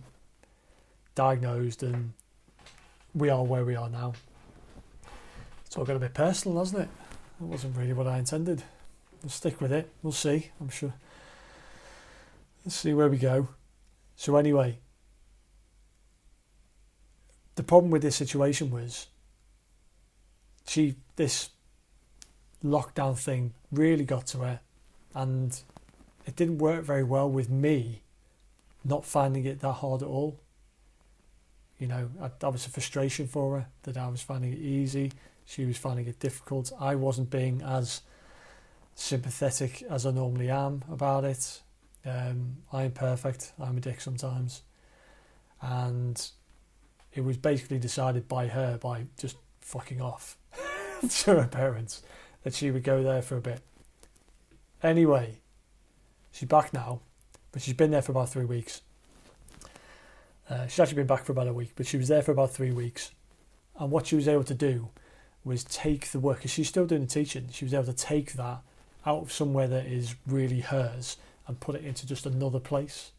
diagnosed 1.15 1.83
and 1.83 2.13
we 3.13 3.29
are 3.29 3.43
where 3.43 3.65
we 3.65 3.75
are 3.75 3.89
now. 3.89 4.13
It's 5.65 5.75
all 5.75 5.85
got 5.85 5.95
a 5.95 5.99
bit 5.99 6.13
personal, 6.13 6.59
hasn't 6.59 6.83
it? 6.83 6.89
That 7.39 7.45
wasn't 7.47 7.75
really 7.75 7.93
what 7.93 8.07
I 8.07 8.19
intended. 8.19 8.63
We'll 9.23 9.31
stick 9.31 9.59
with 9.59 9.71
it. 9.71 9.89
We'll 10.03 10.13
see, 10.13 10.51
I'm 10.59 10.69
sure. 10.69 10.93
Let's 12.63 12.75
see 12.75 12.93
where 12.93 13.09
we 13.09 13.17
go. 13.17 13.49
So 14.21 14.35
anyway, 14.35 14.77
the 17.55 17.63
problem 17.63 17.89
with 17.89 18.03
this 18.03 18.15
situation 18.15 18.69
was 18.69 19.07
she 20.67 20.93
this 21.15 21.49
lockdown 22.63 23.17
thing 23.17 23.55
really 23.71 24.05
got 24.05 24.27
to 24.27 24.37
her 24.41 24.59
and 25.15 25.59
it 26.27 26.35
didn't 26.35 26.59
work 26.59 26.83
very 26.83 27.03
well 27.03 27.31
with 27.31 27.49
me 27.49 28.03
not 28.85 29.07
finding 29.07 29.45
it 29.45 29.59
that 29.61 29.73
hard 29.81 30.03
at 30.03 30.07
all. 30.07 30.39
You 31.79 31.87
know, 31.87 32.11
I, 32.21 32.29
that 32.41 32.51
was 32.51 32.67
a 32.67 32.69
frustration 32.69 33.25
for 33.25 33.57
her 33.57 33.65
that 33.81 33.97
I 33.97 34.07
was 34.07 34.21
finding 34.21 34.53
it 34.53 34.59
easy. 34.59 35.13
She 35.47 35.65
was 35.65 35.77
finding 35.77 36.05
it 36.05 36.19
difficult. 36.19 36.71
I 36.79 36.93
wasn't 36.93 37.31
being 37.31 37.63
as 37.63 38.01
sympathetic 38.93 39.81
as 39.89 40.05
I 40.05 40.11
normally 40.11 40.51
am 40.51 40.83
about 40.91 41.23
it. 41.23 41.61
Um, 42.05 42.57
I'm 42.73 42.91
perfect. 42.91 43.53
I'm 43.59 43.77
a 43.77 43.81
dick 43.81 44.01
sometimes. 44.01 44.63
And 45.61 46.29
it 47.13 47.21
was 47.21 47.37
basically 47.37 47.79
decided 47.79 48.27
by 48.27 48.47
her 48.47 48.77
by 48.77 49.05
just 49.17 49.37
fucking 49.61 50.01
off 50.01 50.37
to 51.09 51.35
her 51.35 51.47
parents 51.47 52.01
that 52.43 52.53
she 52.53 52.71
would 52.71 52.83
go 52.83 53.03
there 53.03 53.21
for 53.21 53.37
a 53.37 53.41
bit. 53.41 53.61
Anyway, 54.81 55.41
She's 56.31 56.47
back 56.47 56.73
now, 56.73 57.01
but 57.51 57.61
she's 57.61 57.73
been 57.73 57.91
there 57.91 58.01
for 58.01 58.11
about 58.13 58.29
three 58.29 58.45
weeks. 58.45 58.81
Uh, 60.49 60.67
she's 60.67 60.79
actually 60.79 60.95
been 60.95 61.07
back 61.07 61.25
for 61.25 61.33
about 61.33 61.47
a 61.47 61.53
week, 61.53 61.73
but 61.75 61.85
she 61.85 61.97
was 61.97 62.07
there 62.07 62.21
for 62.21 62.31
about 62.31 62.51
three 62.51 62.71
weeks. 62.71 63.11
And 63.79 63.91
what 63.91 64.07
she 64.07 64.15
was 64.15 64.27
able 64.27 64.43
to 64.45 64.53
do 64.53 64.89
was 65.43 65.63
take 65.63 66.11
the 66.11 66.19
work, 66.19 66.37
because 66.37 66.51
she's 66.51 66.67
still 66.67 66.85
doing 66.85 67.01
the 67.01 67.07
teaching, 67.07 67.49
she 67.51 67.65
was 67.65 67.73
able 67.73 67.85
to 67.85 67.93
take 67.93 68.33
that 68.33 68.61
out 69.05 69.21
of 69.21 69.31
somewhere 69.31 69.67
that 69.67 69.85
is 69.85 70.15
really 70.27 70.59
hers 70.61 71.17
and 71.51 71.59
put 71.59 71.75
it 71.75 71.83
into 71.83 72.07
just 72.07 72.25
another 72.25 72.59
place. 72.59 73.11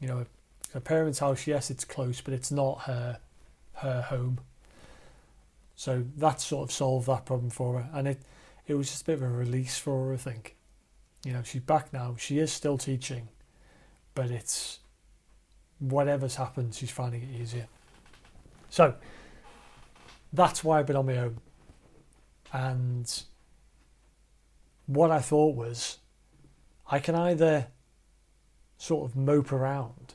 You 0.00 0.08
know, 0.08 0.26
her 0.74 0.80
parents' 0.80 1.20
house, 1.20 1.46
yes, 1.46 1.70
it's 1.70 1.84
close, 1.84 2.20
but 2.20 2.34
it's 2.34 2.50
not 2.50 2.82
her 2.82 3.18
her 3.74 4.02
home. 4.02 4.40
So 5.76 6.04
that 6.16 6.40
sort 6.40 6.68
of 6.68 6.72
solved 6.72 7.06
that 7.06 7.24
problem 7.24 7.50
for 7.50 7.80
her, 7.80 7.88
and 7.92 8.08
it 8.08 8.20
it 8.66 8.74
was 8.74 8.90
just 8.90 9.02
a 9.02 9.04
bit 9.04 9.14
of 9.16 9.22
a 9.22 9.28
release 9.28 9.78
for 9.78 10.06
her, 10.06 10.14
I 10.14 10.16
think 10.16 10.56
you 11.24 11.32
know, 11.32 11.42
she's 11.42 11.62
back 11.62 11.92
now. 11.92 12.16
She 12.18 12.38
is 12.38 12.52
still 12.52 12.78
teaching, 12.78 13.28
but 14.14 14.30
it's 14.30 14.78
whatever's 15.78 16.36
happened, 16.36 16.74
she's 16.74 16.90
finding 16.90 17.22
it 17.22 17.40
easier. 17.40 17.66
So 18.70 18.94
that's 20.32 20.62
why 20.62 20.78
I've 20.78 20.86
been 20.86 20.96
on 20.96 21.06
my 21.06 21.18
own. 21.18 21.38
And 22.52 23.22
what 24.86 25.10
I 25.10 25.20
thought 25.20 25.54
was 25.54 25.98
I 26.88 26.98
can 26.98 27.14
either 27.14 27.68
sort 28.78 29.10
of 29.10 29.16
mope 29.16 29.52
around 29.52 30.14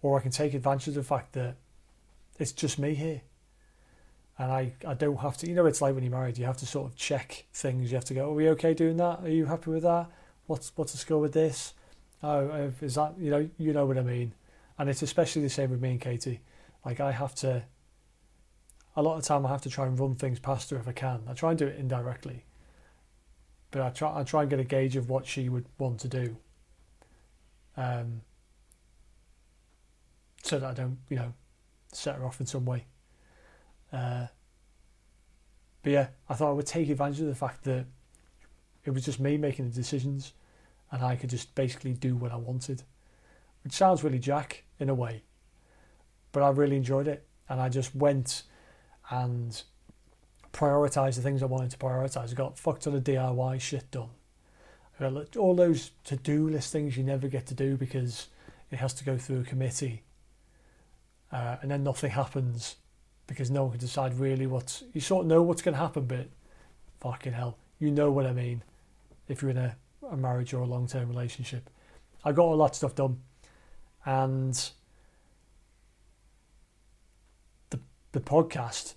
or 0.00 0.18
I 0.18 0.22
can 0.22 0.30
take 0.30 0.54
advantage 0.54 0.88
of 0.88 0.94
the 0.94 1.02
fact 1.02 1.32
that 1.32 1.56
it's 2.38 2.52
just 2.52 2.78
me 2.78 2.94
here 2.94 3.22
and 4.38 4.50
I, 4.50 4.72
I 4.86 4.94
don't 4.94 5.18
have 5.18 5.36
to, 5.38 5.48
you 5.48 5.54
know, 5.54 5.66
it's 5.66 5.82
like 5.82 5.94
when 5.94 6.02
you're 6.02 6.10
married, 6.10 6.38
you 6.38 6.46
have 6.46 6.56
to 6.58 6.66
sort 6.66 6.90
of 6.90 6.96
check 6.96 7.46
things. 7.52 7.90
You 7.90 7.96
have 7.96 8.04
to 8.06 8.14
go, 8.14 8.30
are 8.30 8.34
we 8.34 8.48
okay 8.50 8.74
doing 8.74 8.96
that? 8.96 9.20
Are 9.22 9.28
you 9.28 9.46
happy 9.46 9.70
with 9.70 9.82
that? 9.82 10.08
What's 10.46 10.72
what's 10.74 10.92
the 10.92 10.98
score 10.98 11.20
with 11.20 11.32
this? 11.32 11.74
Oh, 12.22 12.72
is 12.80 12.94
that, 12.94 13.14
you 13.18 13.30
know, 13.30 13.48
you 13.58 13.72
know 13.72 13.84
what 13.84 13.98
I 13.98 14.02
mean. 14.02 14.34
And 14.78 14.88
it's 14.88 15.02
especially 15.02 15.42
the 15.42 15.48
same 15.48 15.70
with 15.70 15.80
me 15.80 15.90
and 15.92 16.00
Katie. 16.00 16.40
Like 16.84 16.98
I 16.98 17.12
have 17.12 17.34
to, 17.36 17.62
a 18.96 19.02
lot 19.02 19.16
of 19.16 19.24
time 19.24 19.44
I 19.44 19.50
have 19.50 19.62
to 19.62 19.70
try 19.70 19.86
and 19.86 19.98
run 19.98 20.14
things 20.14 20.38
past 20.38 20.70
her 20.70 20.76
if 20.76 20.88
I 20.88 20.92
can. 20.92 21.20
I 21.28 21.34
try 21.34 21.50
and 21.50 21.58
do 21.58 21.66
it 21.66 21.78
indirectly, 21.78 22.44
but 23.72 23.82
I 23.82 23.90
try 23.90 24.20
I 24.20 24.22
try 24.22 24.42
and 24.42 24.50
get 24.50 24.60
a 24.60 24.64
gauge 24.64 24.94
of 24.94 25.10
what 25.10 25.26
she 25.26 25.48
would 25.48 25.66
want 25.78 25.98
to 26.00 26.08
do. 26.08 26.36
Um, 27.76 28.20
so 30.44 30.58
that 30.58 30.70
I 30.70 30.74
don't, 30.74 30.98
you 31.08 31.16
know, 31.16 31.32
set 31.92 32.16
her 32.16 32.26
off 32.26 32.38
in 32.38 32.46
some 32.46 32.64
way. 32.64 32.84
Uh, 33.92 34.26
but 35.82 35.92
yeah, 35.92 36.08
I 36.28 36.34
thought 36.34 36.50
I 36.50 36.52
would 36.52 36.66
take 36.66 36.88
advantage 36.90 37.20
of 37.20 37.26
the 37.26 37.34
fact 37.34 37.64
that 37.64 37.86
it 38.84 38.90
was 38.90 39.04
just 39.04 39.20
me 39.20 39.36
making 39.36 39.68
the 39.68 39.74
decisions 39.74 40.32
and 40.90 41.02
I 41.02 41.16
could 41.16 41.30
just 41.30 41.54
basically 41.54 41.94
do 41.94 42.14
what 42.14 42.32
I 42.32 42.36
wanted. 42.36 42.82
Which 43.64 43.72
sounds 43.72 44.04
really 44.04 44.18
jack 44.18 44.64
in 44.78 44.90
a 44.90 44.94
way, 44.94 45.22
but 46.32 46.42
I 46.42 46.50
really 46.50 46.76
enjoyed 46.76 47.06
it. 47.08 47.24
And 47.48 47.60
I 47.60 47.68
just 47.68 47.94
went 47.94 48.42
and 49.10 49.62
prioritized 50.52 51.16
the 51.16 51.22
things 51.22 51.42
I 51.42 51.46
wanted 51.46 51.70
to 51.70 51.78
prioritize. 51.78 52.30
I 52.30 52.34
got 52.34 52.58
fucked 52.58 52.86
on 52.86 52.92
the 52.92 53.00
DIY 53.00 53.60
shit 53.60 53.90
done. 53.90 54.10
I 55.00 55.10
got 55.10 55.36
all 55.36 55.54
those 55.54 55.90
to 56.04 56.16
do 56.16 56.48
list 56.48 56.72
things 56.72 56.96
you 56.96 57.02
never 57.02 57.26
get 57.28 57.46
to 57.46 57.54
do 57.54 57.76
because 57.76 58.28
it 58.70 58.76
has 58.76 58.94
to 58.94 59.04
go 59.04 59.16
through 59.16 59.40
a 59.40 59.44
committee. 59.44 60.02
Uh, 61.32 61.56
and 61.62 61.70
then 61.70 61.82
nothing 61.82 62.10
happens 62.10 62.76
because 63.26 63.50
no 63.50 63.62
one 63.62 63.72
can 63.72 63.80
decide 63.80 64.18
really 64.18 64.46
what's 64.46 64.84
you 64.92 65.00
sort 65.00 65.24
of 65.24 65.28
know 65.28 65.42
what's 65.42 65.62
going 65.62 65.74
to 65.74 65.80
happen, 65.80 66.04
but 66.04 66.28
fucking 67.00 67.32
hell, 67.32 67.56
you 67.78 67.90
know 67.90 68.10
what 68.10 68.26
I 68.26 68.32
mean. 68.32 68.62
If 69.28 69.40
you're 69.40 69.50
in 69.50 69.56
a, 69.56 69.76
a 70.10 70.16
marriage 70.16 70.52
or 70.52 70.60
a 70.60 70.66
long 70.66 70.86
term 70.86 71.08
relationship, 71.08 71.70
I 72.24 72.32
got 72.32 72.42
all 72.42 72.58
that 72.58 72.74
stuff 72.74 72.94
done, 72.94 73.20
and 74.04 74.70
the 77.70 77.80
the 78.12 78.20
podcast 78.20 78.94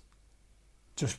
just 0.96 1.18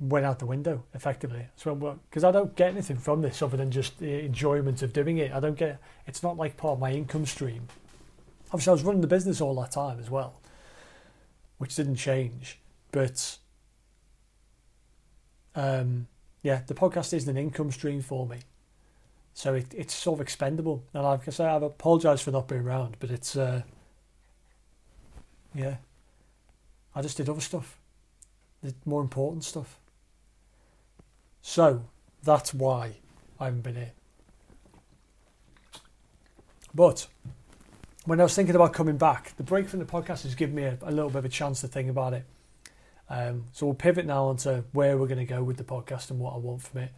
went 0.00 0.26
out 0.26 0.38
the 0.38 0.46
window 0.46 0.82
effectively. 0.94 1.46
So 1.56 1.74
because 2.08 2.24
I 2.24 2.32
don't 2.32 2.56
get 2.56 2.70
anything 2.70 2.96
from 2.96 3.22
this 3.22 3.42
other 3.42 3.56
than 3.56 3.70
just 3.70 3.98
the 3.98 4.24
enjoyment 4.24 4.82
of 4.82 4.92
doing 4.92 5.18
it. 5.18 5.30
I 5.32 5.38
don't 5.40 5.58
get 5.58 5.78
it's 6.06 6.22
not 6.22 6.36
like 6.36 6.56
part 6.56 6.72
of 6.72 6.80
my 6.80 6.90
income 6.92 7.26
stream. 7.26 7.68
Obviously, 8.46 8.70
I 8.70 8.74
was 8.74 8.82
running 8.82 9.00
the 9.02 9.06
business 9.06 9.40
all 9.40 9.54
that 9.60 9.70
time 9.70 10.00
as 10.00 10.10
well 10.10 10.40
which 11.60 11.74
didn't 11.74 11.96
change. 11.96 12.58
But 12.90 13.36
um, 15.54 16.06
yeah, 16.42 16.62
the 16.66 16.72
podcast 16.72 17.12
isn't 17.12 17.28
an 17.28 17.36
income 17.36 17.70
stream 17.70 18.00
for 18.00 18.26
me. 18.26 18.38
So 19.34 19.52
it, 19.52 19.66
it's 19.76 19.94
sort 19.94 20.16
of 20.16 20.22
expendable. 20.22 20.84
And 20.94 21.04
like 21.04 21.28
I 21.28 21.30
say, 21.30 21.44
I've 21.44 21.62
apologised 21.62 22.22
for 22.22 22.30
not 22.30 22.48
being 22.48 22.62
around, 22.62 22.96
but 22.98 23.10
it's, 23.10 23.36
uh, 23.36 23.60
yeah, 25.54 25.76
I 26.94 27.02
just 27.02 27.18
did 27.18 27.28
other 27.28 27.42
stuff, 27.42 27.78
the 28.62 28.74
more 28.86 29.02
important 29.02 29.44
stuff. 29.44 29.78
So 31.42 31.84
that's 32.22 32.52
why 32.54 32.96
I 33.38 33.46
haven't 33.46 33.62
been 33.62 33.76
here. 33.76 33.92
But 36.74 37.06
when 38.04 38.20
I 38.20 38.22
was 38.24 38.34
thinking 38.34 38.54
about 38.54 38.72
coming 38.72 38.96
back, 38.96 39.36
the 39.36 39.42
break 39.42 39.68
from 39.68 39.80
the 39.80 39.84
podcast 39.84 40.22
has 40.22 40.34
given 40.34 40.54
me 40.54 40.64
a, 40.64 40.78
a 40.82 40.90
little 40.90 41.10
bit 41.10 41.18
of 41.18 41.24
a 41.24 41.30
chance 41.30 41.60
to 41.62 41.68
think 41.68 41.90
about 41.90 42.12
it. 42.12 42.24
Um, 43.08 43.46
so 43.52 43.66
we'll 43.66 43.74
pivot 43.74 44.06
now 44.06 44.26
onto 44.26 44.62
where 44.72 44.96
we're 44.96 45.08
going 45.08 45.18
to 45.18 45.24
go 45.24 45.42
with 45.42 45.56
the 45.56 45.64
podcast 45.64 46.10
and 46.10 46.20
what 46.20 46.34
I 46.34 46.36
want 46.38 46.62
from 46.62 46.82
it. 46.82 46.92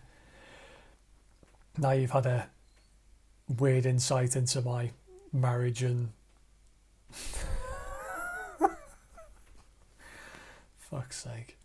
now 1.78 1.92
you've 1.92 2.10
had 2.10 2.26
a 2.26 2.50
weird 3.58 3.86
insight 3.86 4.36
into 4.36 4.60
my 4.60 4.90
marriage 5.32 5.82
and 5.82 6.10
fuck's 10.78 11.16
sake. 11.16 11.56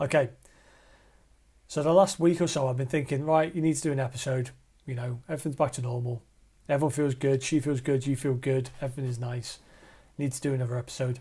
Okay. 0.00 0.30
So 1.74 1.82
the 1.82 1.92
last 1.92 2.20
week 2.20 2.40
or 2.40 2.46
so 2.46 2.68
I've 2.68 2.76
been 2.76 2.86
thinking, 2.86 3.24
right, 3.24 3.52
you 3.52 3.60
need 3.60 3.74
to 3.74 3.82
do 3.82 3.90
an 3.90 3.98
episode. 3.98 4.50
You 4.86 4.94
know, 4.94 5.22
everything's 5.28 5.56
back 5.56 5.72
to 5.72 5.82
normal. 5.82 6.22
Everyone 6.68 6.92
feels 6.92 7.16
good, 7.16 7.42
she 7.42 7.58
feels 7.58 7.80
good, 7.80 8.06
you 8.06 8.14
feel 8.14 8.34
good, 8.34 8.70
everything 8.80 9.10
is 9.10 9.18
nice. 9.18 9.58
Need 10.16 10.30
to 10.30 10.40
do 10.40 10.54
another 10.54 10.78
episode. 10.78 11.18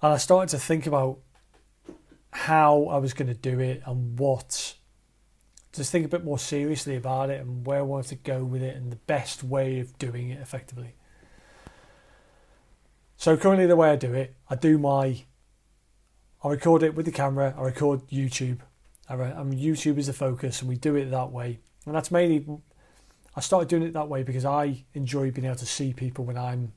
And 0.00 0.14
I 0.14 0.16
started 0.16 0.48
to 0.52 0.58
think 0.58 0.86
about 0.86 1.18
how 2.30 2.84
I 2.86 2.96
was 2.96 3.12
going 3.12 3.28
to 3.28 3.34
do 3.34 3.60
it 3.60 3.82
and 3.84 4.18
what 4.18 4.76
just 5.74 5.92
think 5.92 6.06
a 6.06 6.08
bit 6.08 6.24
more 6.24 6.38
seriously 6.38 6.96
about 6.96 7.28
it 7.28 7.42
and 7.42 7.66
where 7.66 7.80
I 7.80 7.82
wanted 7.82 8.08
to 8.08 8.14
go 8.14 8.44
with 8.44 8.62
it 8.62 8.76
and 8.76 8.90
the 8.90 8.96
best 8.96 9.44
way 9.44 9.78
of 9.78 9.98
doing 9.98 10.30
it 10.30 10.40
effectively. 10.40 10.94
So 13.18 13.36
currently 13.36 13.66
the 13.66 13.76
way 13.76 13.90
I 13.90 13.96
do 13.96 14.14
it, 14.14 14.36
I 14.48 14.54
do 14.54 14.78
my 14.78 15.26
I 16.42 16.48
record 16.48 16.82
it 16.82 16.94
with 16.94 17.04
the 17.04 17.12
camera, 17.12 17.54
I 17.58 17.60
record 17.60 18.08
YouTube. 18.08 18.60
I, 19.08 19.14
am 19.14 19.52
YouTube 19.52 19.98
is 19.98 20.06
the 20.06 20.12
focus 20.12 20.60
and 20.60 20.68
we 20.68 20.76
do 20.76 20.96
it 20.96 21.10
that 21.10 21.30
way. 21.30 21.58
And 21.86 21.94
that's 21.94 22.10
mainly 22.10 22.46
I 23.34 23.40
started 23.40 23.68
doing 23.68 23.82
it 23.82 23.92
that 23.92 24.08
way 24.08 24.22
because 24.22 24.44
I 24.44 24.84
enjoy 24.94 25.30
being 25.30 25.46
able 25.46 25.56
to 25.56 25.66
see 25.66 25.92
people 25.92 26.24
when 26.24 26.38
I'm 26.38 26.72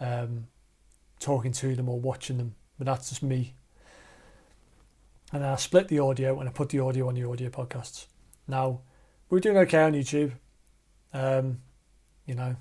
um, 0.00 0.46
talking 1.20 1.52
to 1.52 1.74
them 1.74 1.88
or 1.88 1.98
watching 1.98 2.36
them. 2.36 2.54
But 2.78 2.86
that's 2.86 3.08
just 3.08 3.22
me 3.22 3.54
and 5.32 5.44
I 5.44 5.56
split 5.56 5.88
the 5.88 5.98
audio 5.98 6.38
and 6.40 6.48
I 6.48 6.52
put 6.52 6.70
the 6.70 6.80
audio 6.80 7.08
on 7.08 7.14
the 7.14 7.24
audio 7.24 7.50
podcasts. 7.50 8.06
Now, 8.46 8.80
we're 9.28 9.40
doing 9.40 9.58
okay 9.58 9.82
on 9.82 9.92
YouTube, 9.92 10.32
um, 11.12 11.58
you 12.24 12.34
know, 12.34 12.56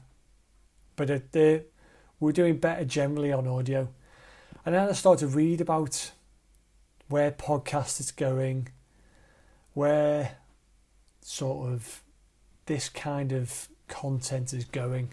but 0.95 1.09
it, 1.09 1.71
we're 2.19 2.33
doing 2.33 2.57
better 2.57 2.83
generally 2.83 3.31
on 3.31 3.47
audio. 3.47 3.87
And 4.65 4.75
then 4.75 4.89
I 4.89 4.91
started 4.91 5.29
to 5.29 5.35
read 5.35 5.61
about 5.61 6.11
where 7.07 7.31
podcast 7.31 8.01
is 8.01 8.11
going, 8.11 8.67
where 9.77 10.31
sort 11.21 11.71
of 11.71 12.01
this 12.65 12.89
kind 12.89 13.31
of 13.31 13.67
content 13.87 14.51
is 14.51 14.65
going. 14.65 15.09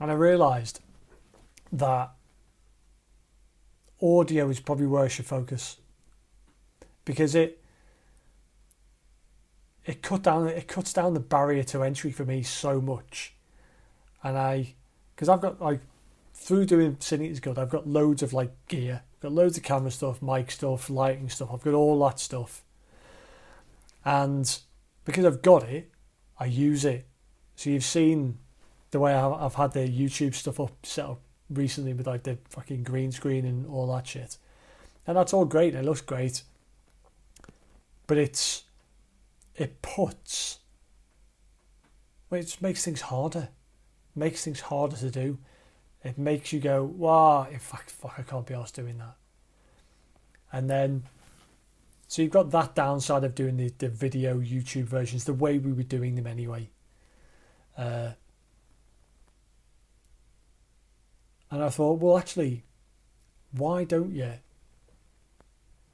And 0.00 0.10
I 0.10 0.14
realised 0.14 0.80
that 1.70 2.10
audio 4.00 4.48
is 4.48 4.60
probably 4.60 4.86
where 4.86 5.04
I 5.04 5.08
should 5.08 5.26
focus 5.26 5.76
because 7.04 7.34
it 7.34 7.62
it 9.84 10.00
cut 10.00 10.22
down 10.22 10.48
it 10.48 10.68
cuts 10.68 10.94
down 10.94 11.12
the 11.12 11.20
barrier 11.20 11.62
to 11.64 11.82
entry 11.82 12.12
for 12.12 12.24
me 12.24 12.42
so 12.42 12.80
much, 12.80 13.34
and 14.24 14.38
I 14.38 14.74
because 15.14 15.28
I've 15.28 15.42
got 15.42 15.60
like 15.60 15.80
through 16.32 16.64
doing 16.64 16.96
Sin 17.00 17.20
Eaters 17.20 17.40
Guild. 17.40 17.58
I've 17.58 17.68
got 17.68 17.86
loads 17.86 18.22
of 18.22 18.32
like 18.32 18.52
gear, 18.68 19.02
I've 19.16 19.20
got 19.20 19.32
loads 19.32 19.58
of 19.58 19.62
camera 19.62 19.90
stuff, 19.90 20.22
mic 20.22 20.50
stuff, 20.50 20.88
lighting 20.88 21.28
stuff. 21.28 21.50
I've 21.52 21.62
got 21.62 21.74
all 21.74 21.98
that 22.06 22.18
stuff, 22.18 22.62
and 24.06 24.58
because 25.04 25.26
I've 25.26 25.42
got 25.42 25.64
it, 25.64 25.90
I 26.38 26.46
use 26.46 26.86
it. 26.86 27.06
So 27.56 27.68
you've 27.68 27.84
seen 27.84 28.38
the 28.90 29.00
way 29.00 29.14
I've 29.14 29.54
had 29.54 29.72
the 29.72 29.86
YouTube 29.86 30.34
stuff 30.34 30.58
up 30.58 30.72
set 30.84 31.04
up 31.04 31.20
recently 31.50 31.92
with 31.92 32.06
like 32.06 32.22
the 32.22 32.38
fucking 32.48 32.84
green 32.84 33.12
screen 33.12 33.44
and 33.44 33.66
all 33.66 33.94
that 33.94 34.06
shit, 34.06 34.38
and 35.06 35.18
that's 35.18 35.34
all 35.34 35.44
great. 35.44 35.74
It 35.74 35.84
looks 35.84 36.00
great 36.00 36.42
but 38.06 38.18
it's 38.18 38.64
it 39.54 39.82
puts 39.82 40.58
well, 42.28 42.40
it 42.40 42.56
makes 42.60 42.84
things 42.84 43.02
harder, 43.02 43.50
makes 44.16 44.44
things 44.44 44.60
harder 44.60 44.96
to 44.96 45.10
do. 45.12 45.38
It 46.02 46.18
makes 46.18 46.52
you 46.52 46.58
go, 46.58 46.82
wow, 46.82 47.46
in 47.48 47.60
fact, 47.60 47.92
fuck, 47.92 48.14
I 48.18 48.22
can't 48.22 48.44
be 48.44 48.52
asked 48.52 48.74
doing 48.74 48.98
that. 48.98 49.14
And 50.52 50.68
then, 50.68 51.04
so 52.08 52.22
you've 52.22 52.30
got 52.30 52.50
that 52.52 52.74
downside 52.74 53.24
of 53.24 53.34
doing 53.34 53.56
the, 53.56 53.72
the 53.78 53.88
video 53.88 54.38
YouTube 54.38 54.84
versions 54.84 55.24
the 55.24 55.34
way 55.34 55.58
we 55.58 55.72
were 55.72 55.82
doing 55.82 56.14
them 56.14 56.26
anyway. 56.26 56.70
Uh, 57.76 58.10
and 61.50 61.62
I 61.62 61.68
thought, 61.68 62.00
well, 62.00 62.18
actually, 62.18 62.64
why 63.52 63.84
don't 63.84 64.12
you 64.12 64.34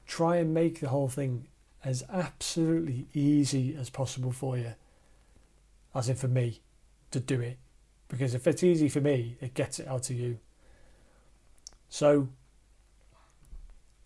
try 0.05 0.37
and 0.37 0.53
make 0.53 0.79
the 0.79 0.89
whole 0.89 1.09
thing 1.09 1.47
as 1.83 2.03
absolutely 2.11 3.07
easy 3.13 3.75
as 3.75 3.89
possible 3.89 4.31
for 4.31 4.57
you, 4.57 4.73
as 5.93 6.09
in 6.09 6.15
for 6.15 6.27
me, 6.27 6.61
to 7.11 7.19
do 7.19 7.41
it. 7.41 7.57
Because 8.07 8.35
if 8.35 8.47
it's 8.47 8.63
easy 8.63 8.87
for 8.89 9.01
me, 9.01 9.37
it 9.41 9.53
gets 9.53 9.79
it 9.79 9.87
out 9.87 10.03
to 10.03 10.13
you. 10.13 10.37
So 11.89 12.29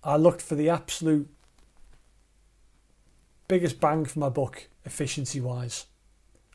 I 0.03 0.15
looked 0.15 0.41
for 0.41 0.55
the 0.55 0.69
absolute 0.69 1.29
biggest 3.47 3.79
bang 3.79 4.05
for 4.05 4.19
my 4.19 4.29
buck, 4.29 4.67
efficiency 4.85 5.39
wise. 5.39 5.85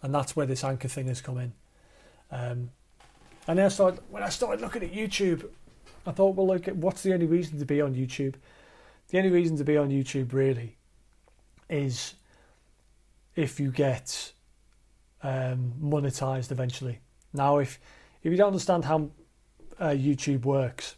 And 0.03 0.15
that's 0.15 0.35
where 0.35 0.47
this 0.47 0.65
anchor 0.65 0.89
thing 0.89 1.07
has 1.07 1.21
come 1.21 1.39
in. 1.39 1.53
Um, 2.31 2.71
and 3.47 3.59
then 3.59 3.67
I 3.67 3.69
started, 3.69 4.01
when 4.11 4.23
I 4.23 4.29
started 4.29 4.61
looking 4.61 4.83
at 4.83 4.93
YouTube, 4.93 5.49
I 6.07 6.13
thought, 6.13 6.35
well, 6.35 6.47
look, 6.47 6.67
what's 6.67 7.03
the 7.03 7.15
only 7.15 7.27
reason 7.27 7.59
to 7.59 7.65
be 7.65 7.81
on 7.81 7.95
YouTube? 7.95 8.35
The 9.09 9.19
only 9.19 9.31
reason 9.31 9.57
to 9.59 9.65
be 9.65 9.77
on 9.77 9.91
YouTube 9.91 10.33
really 10.33 10.77
is 11.69 12.15
if 13.37 13.61
you 13.61 13.71
get 13.71 14.33
um, 15.23 15.75
monetized 15.81 16.51
eventually. 16.51 17.01
Now, 17.33 17.59
if 17.59 17.79
if 18.23 18.31
you 18.31 18.37
don't 18.37 18.49
understand 18.49 18.85
how 18.85 19.11
uh, 19.79 19.89
YouTube 19.89 20.45
works 20.45 20.97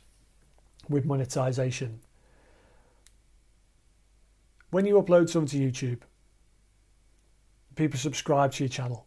with 0.89 1.05
monetization, 1.05 2.01
when 4.75 4.87
you 4.87 5.01
upload 5.01 5.29
something 5.29 5.61
to 5.61 5.71
YouTube, 5.71 6.01
people 7.77 7.97
subscribe 7.97 8.51
to 8.51 8.65
your 8.65 8.69
channel, 8.69 9.07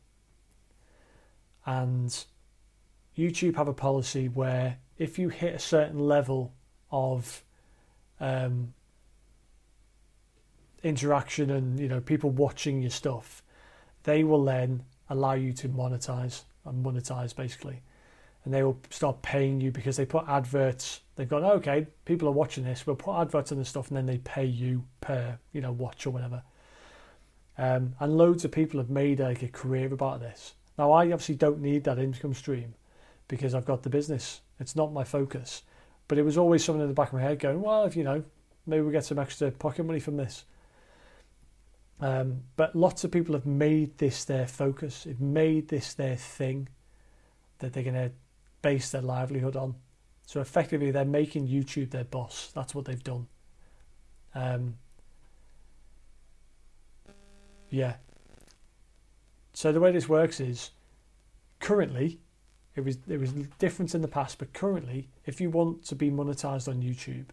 and 1.65 2.23
YouTube 3.17 3.58
have 3.58 3.67
a 3.67 3.73
policy 3.73 4.30
where 4.30 4.77
if 4.97 5.19
you 5.19 5.27
hit 5.27 5.56
a 5.56 5.60
certain 5.60 5.99
level 5.99 6.53
of 6.89 7.43
um, 8.21 8.73
interaction 10.84 11.49
and 11.49 11.77
you 11.77 11.89
know 11.89 11.99
people 11.99 12.30
watching 12.30 12.82
your 12.82 12.89
stuff, 12.89 13.43
they 14.03 14.23
will 14.23 14.45
then 14.45 14.86
allow 15.10 15.34
you 15.34 15.51
to 15.51 15.67
monetize 15.67 16.43
and 16.63 16.86
monetize 16.86 17.36
basically, 17.36 17.82
and 18.47 18.53
they 18.53 18.63
will 18.63 18.79
start 18.89 19.21
paying 19.21 19.60
you 19.60 19.71
because 19.71 19.97
they 19.97 20.05
put 20.05 20.23
adverts. 20.25 21.01
They've 21.17 21.27
gone 21.27 21.43
okay, 21.43 21.86
people 22.05 22.29
are 22.29 22.31
watching 22.31 22.63
this. 22.63 22.88
We'll 22.88 22.95
put 22.95 23.19
adverts 23.19 23.51
on 23.51 23.57
the 23.57 23.65
stuff, 23.65 23.89
and 23.89 23.97
then 23.97 24.05
they 24.05 24.19
pay 24.19 24.45
you 24.45 24.86
per 25.01 25.38
you 25.51 25.60
know 25.60 25.73
watch 25.73 26.07
or 26.07 26.12
whatever. 26.12 26.43
Um, 27.57 27.95
and 27.99 28.17
loads 28.17 28.45
of 28.45 28.53
people 28.53 28.79
have 28.79 28.89
made 28.89 29.19
like 29.19 29.43
a 29.43 29.49
career 29.49 29.93
about 29.93 30.21
this. 30.21 30.53
Now 30.77 30.93
I 30.93 31.03
obviously 31.12 31.36
don't 31.36 31.60
need 31.60 31.83
that 31.83 31.99
income 31.99 32.33
stream 32.33 32.73
because 33.27 33.53
I've 33.53 33.65
got 33.65 33.83
the 33.83 33.89
business. 33.89 34.39
It's 34.62 34.77
not 34.77 34.93
my 34.93 35.03
focus. 35.03 35.63
But 36.07 36.17
it 36.17 36.23
was 36.23 36.38
always 36.38 36.63
something 36.63 36.81
in 36.81 36.88
the 36.88 36.93
back 36.93 37.10
of 37.10 37.15
my 37.15 37.21
head 37.21 37.39
going, 37.39 37.62
well, 37.62 37.83
if 37.83 37.97
you 37.97 38.05
know, 38.05 38.23
maybe 38.65 38.81
we 38.81 38.93
get 38.93 39.03
some 39.03 39.19
extra 39.19 39.51
pocket 39.51 39.86
money 39.86 39.99
from 39.99 40.15
this. 40.15 40.45
Um, 41.99 42.43
but 42.55 42.77
lots 42.77 43.03
of 43.03 43.12
people 43.12 43.36
have 43.36 43.45
made 43.45 43.97
this 43.97 44.23
their 44.23 44.47
focus. 44.47 45.03
They've 45.03 45.19
made 45.19 45.67
this 45.67 45.93
their 45.95 46.15
thing 46.15 46.69
that 47.60 47.73
they're 47.73 47.83
going 47.83 47.95
to 47.95 48.12
base 48.62 48.89
their 48.91 49.02
livelihood 49.02 49.56
on. 49.56 49.76
So 50.26 50.41
effectively, 50.41 50.91
they're 50.91 51.06
making 51.06 51.48
YouTube 51.48 51.91
their 51.91 52.04
boss. 52.04 52.52
That's 52.54 52.76
what 52.76 52.86
they've 52.86 53.04
done. 53.04 53.28
Um, 54.36 54.76
yeah. 57.70 57.96
So 59.54 59.72
the 59.72 59.80
way 59.80 59.91
this 59.91 60.10
works 60.10 60.39
is 60.39 60.72
currently, 61.60 62.20
it 62.76 62.84
was 62.84 62.98
it 63.08 63.20
was 63.20 63.32
different 63.58 63.96
in 63.96 64.02
the 64.02 64.08
past, 64.08 64.38
but 64.38 64.54
currently, 64.54 65.10
if 65.26 65.41
you 65.41 65.50
want 65.50 65.86
to 65.86 65.96
be 65.96 66.12
monetized 66.12 66.67
on 66.67 66.82
YouTube, 66.82 67.26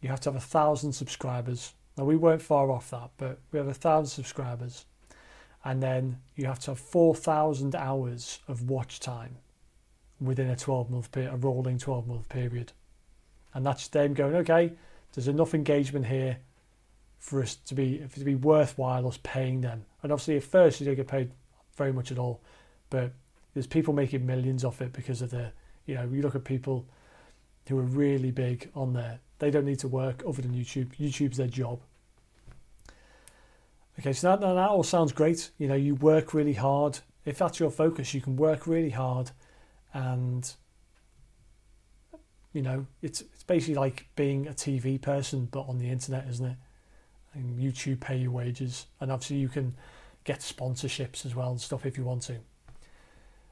you 0.00 0.08
have 0.08 0.20
to 0.20 0.30
have 0.30 0.36
a 0.36 0.44
thousand 0.44 0.92
subscribers 0.92 1.72
now 1.98 2.04
we 2.04 2.16
weren't 2.16 2.40
far 2.40 2.70
off 2.70 2.90
that, 2.90 3.10
but 3.16 3.40
we 3.50 3.58
have 3.58 3.66
a 3.66 3.74
thousand 3.74 4.10
subscribers, 4.10 4.86
and 5.64 5.82
then 5.82 6.20
you 6.36 6.46
have 6.46 6.60
to 6.60 6.70
have 6.70 6.78
four 6.78 7.14
thousand 7.14 7.74
hours 7.74 8.38
of 8.46 8.70
watch 8.70 9.00
time 9.00 9.36
within 10.20 10.50
a 10.50 10.56
twelve 10.56 10.90
month 10.90 11.12
period, 11.12 11.32
a 11.32 11.36
rolling 11.36 11.78
twelve 11.78 12.06
month 12.06 12.28
period, 12.28 12.72
and 13.54 13.64
that's 13.64 13.88
them 13.88 14.14
going 14.14 14.34
okay. 14.36 14.72
There's 15.14 15.28
enough 15.28 15.54
engagement 15.54 16.06
here 16.06 16.38
for 17.18 17.42
us 17.42 17.56
to 17.56 17.74
be 17.74 18.06
to 18.14 18.24
be 18.24 18.34
worthwhile 18.34 19.06
us 19.08 19.18
paying 19.22 19.60
them. 19.60 19.84
And 20.02 20.12
obviously, 20.12 20.36
at 20.36 20.44
first 20.44 20.80
you 20.80 20.86
don't 20.86 20.96
get 20.96 21.08
paid 21.08 21.30
very 21.76 21.92
much 21.92 22.12
at 22.12 22.18
all, 22.18 22.40
but 22.90 23.12
there's 23.54 23.66
people 23.66 23.94
making 23.94 24.26
millions 24.26 24.64
off 24.64 24.80
it 24.80 24.92
because 24.92 25.22
of 25.22 25.30
the 25.30 25.52
you 25.86 25.94
know 25.94 26.08
you 26.12 26.22
look 26.22 26.34
at 26.34 26.44
people 26.44 26.86
who 27.68 27.78
are 27.78 27.82
really 27.82 28.30
big 28.30 28.70
on 28.74 28.92
there. 28.92 29.20
They 29.38 29.50
don't 29.50 29.66
need 29.66 29.78
to 29.80 29.88
work 29.88 30.22
other 30.26 30.42
than 30.42 30.52
YouTube. 30.52 30.96
YouTube's 30.96 31.36
their 31.36 31.46
job 31.46 31.80
Okay, 33.98 34.12
so 34.12 34.28
that, 34.28 34.40
that 34.40 34.56
all 34.56 34.84
sounds 34.84 35.12
great. 35.12 35.50
You 35.58 35.66
know, 35.66 35.74
you 35.74 35.96
work 35.96 36.32
really 36.32 36.52
hard. 36.52 37.00
If 37.24 37.38
that's 37.38 37.58
your 37.58 37.70
focus, 37.70 38.14
you 38.14 38.20
can 38.20 38.36
work 38.36 38.66
really 38.66 38.90
hard, 38.90 39.32
and 39.92 40.52
you 42.52 42.62
know, 42.62 42.86
it's 43.02 43.20
it's 43.20 43.42
basically 43.42 43.74
like 43.74 44.06
being 44.16 44.46
a 44.46 44.52
TV 44.52 45.00
person 45.00 45.48
but 45.50 45.62
on 45.62 45.78
the 45.78 45.90
internet, 45.90 46.26
isn't 46.28 46.46
it? 46.46 46.56
And 47.34 47.58
YouTube 47.58 48.00
pay 48.00 48.16
your 48.16 48.30
wages, 48.30 48.86
and 49.00 49.12
obviously 49.12 49.36
you 49.36 49.48
can 49.48 49.74
get 50.24 50.40
sponsorships 50.40 51.24
as 51.24 51.34
well 51.34 51.50
and 51.50 51.60
stuff 51.60 51.86
if 51.86 51.96
you 51.96 52.04
want 52.04 52.22
to. 52.22 52.36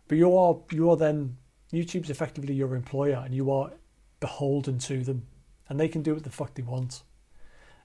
But 0.09 0.19
you 0.19 0.37
are 0.37 0.57
you 0.71 0.91
are 0.91 0.97
then 0.97 1.37
YouTube's 1.73 2.11
effectively 2.11 2.55
your 2.55 2.75
employer, 2.75 3.23
and 3.25 3.35
you 3.35 3.51
are 3.51 3.73
beholden 4.21 4.79
to 4.79 5.03
them, 5.03 5.27
and 5.69 5.79
they 5.79 5.89
can 5.89 6.03
do 6.03 6.15
what 6.15 6.25
the 6.25 6.31
fuck 6.31 6.55
they 6.55 6.63
want. 6.63 7.03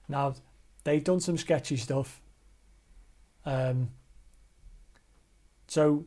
Now, 0.08 0.34
they've 0.84 1.02
done 1.02 1.20
some 1.20 1.36
sketchy 1.36 1.76
stuff. 1.76 2.20
Um, 3.44 3.90
so, 5.66 6.04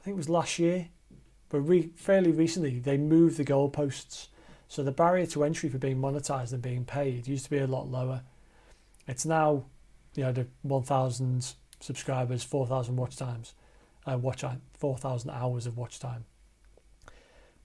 I 0.00 0.04
think 0.04 0.14
it 0.14 0.18
was 0.18 0.28
last 0.28 0.58
year, 0.58 0.88
but 1.52 1.60
re- 1.60 1.92
fairly 1.96 2.32
recently, 2.32 2.78
they 2.78 2.96
moved 2.96 3.36
the 3.36 3.44
goalposts. 3.44 4.28
So 4.68 4.82
the 4.82 4.90
barrier 4.90 5.26
to 5.26 5.44
entry 5.44 5.68
for 5.68 5.76
being 5.76 5.98
monetized 5.98 6.54
and 6.54 6.62
being 6.62 6.86
paid 6.86 7.28
used 7.28 7.44
to 7.44 7.50
be 7.50 7.58
a 7.58 7.66
lot 7.66 7.90
lower. 7.90 8.22
It's 9.06 9.26
now, 9.26 9.66
you 10.14 10.24
know, 10.24 10.32
the 10.32 10.46
1,000 10.62 11.52
subscribers, 11.78 12.42
4,000 12.42 12.96
watch 12.96 13.16
times, 13.16 13.52
uh, 14.10 14.16
watch 14.16 14.40
time, 14.40 14.62
4,000 14.78 15.28
hours 15.28 15.66
of 15.66 15.76
watch 15.76 16.00
time. 16.00 16.24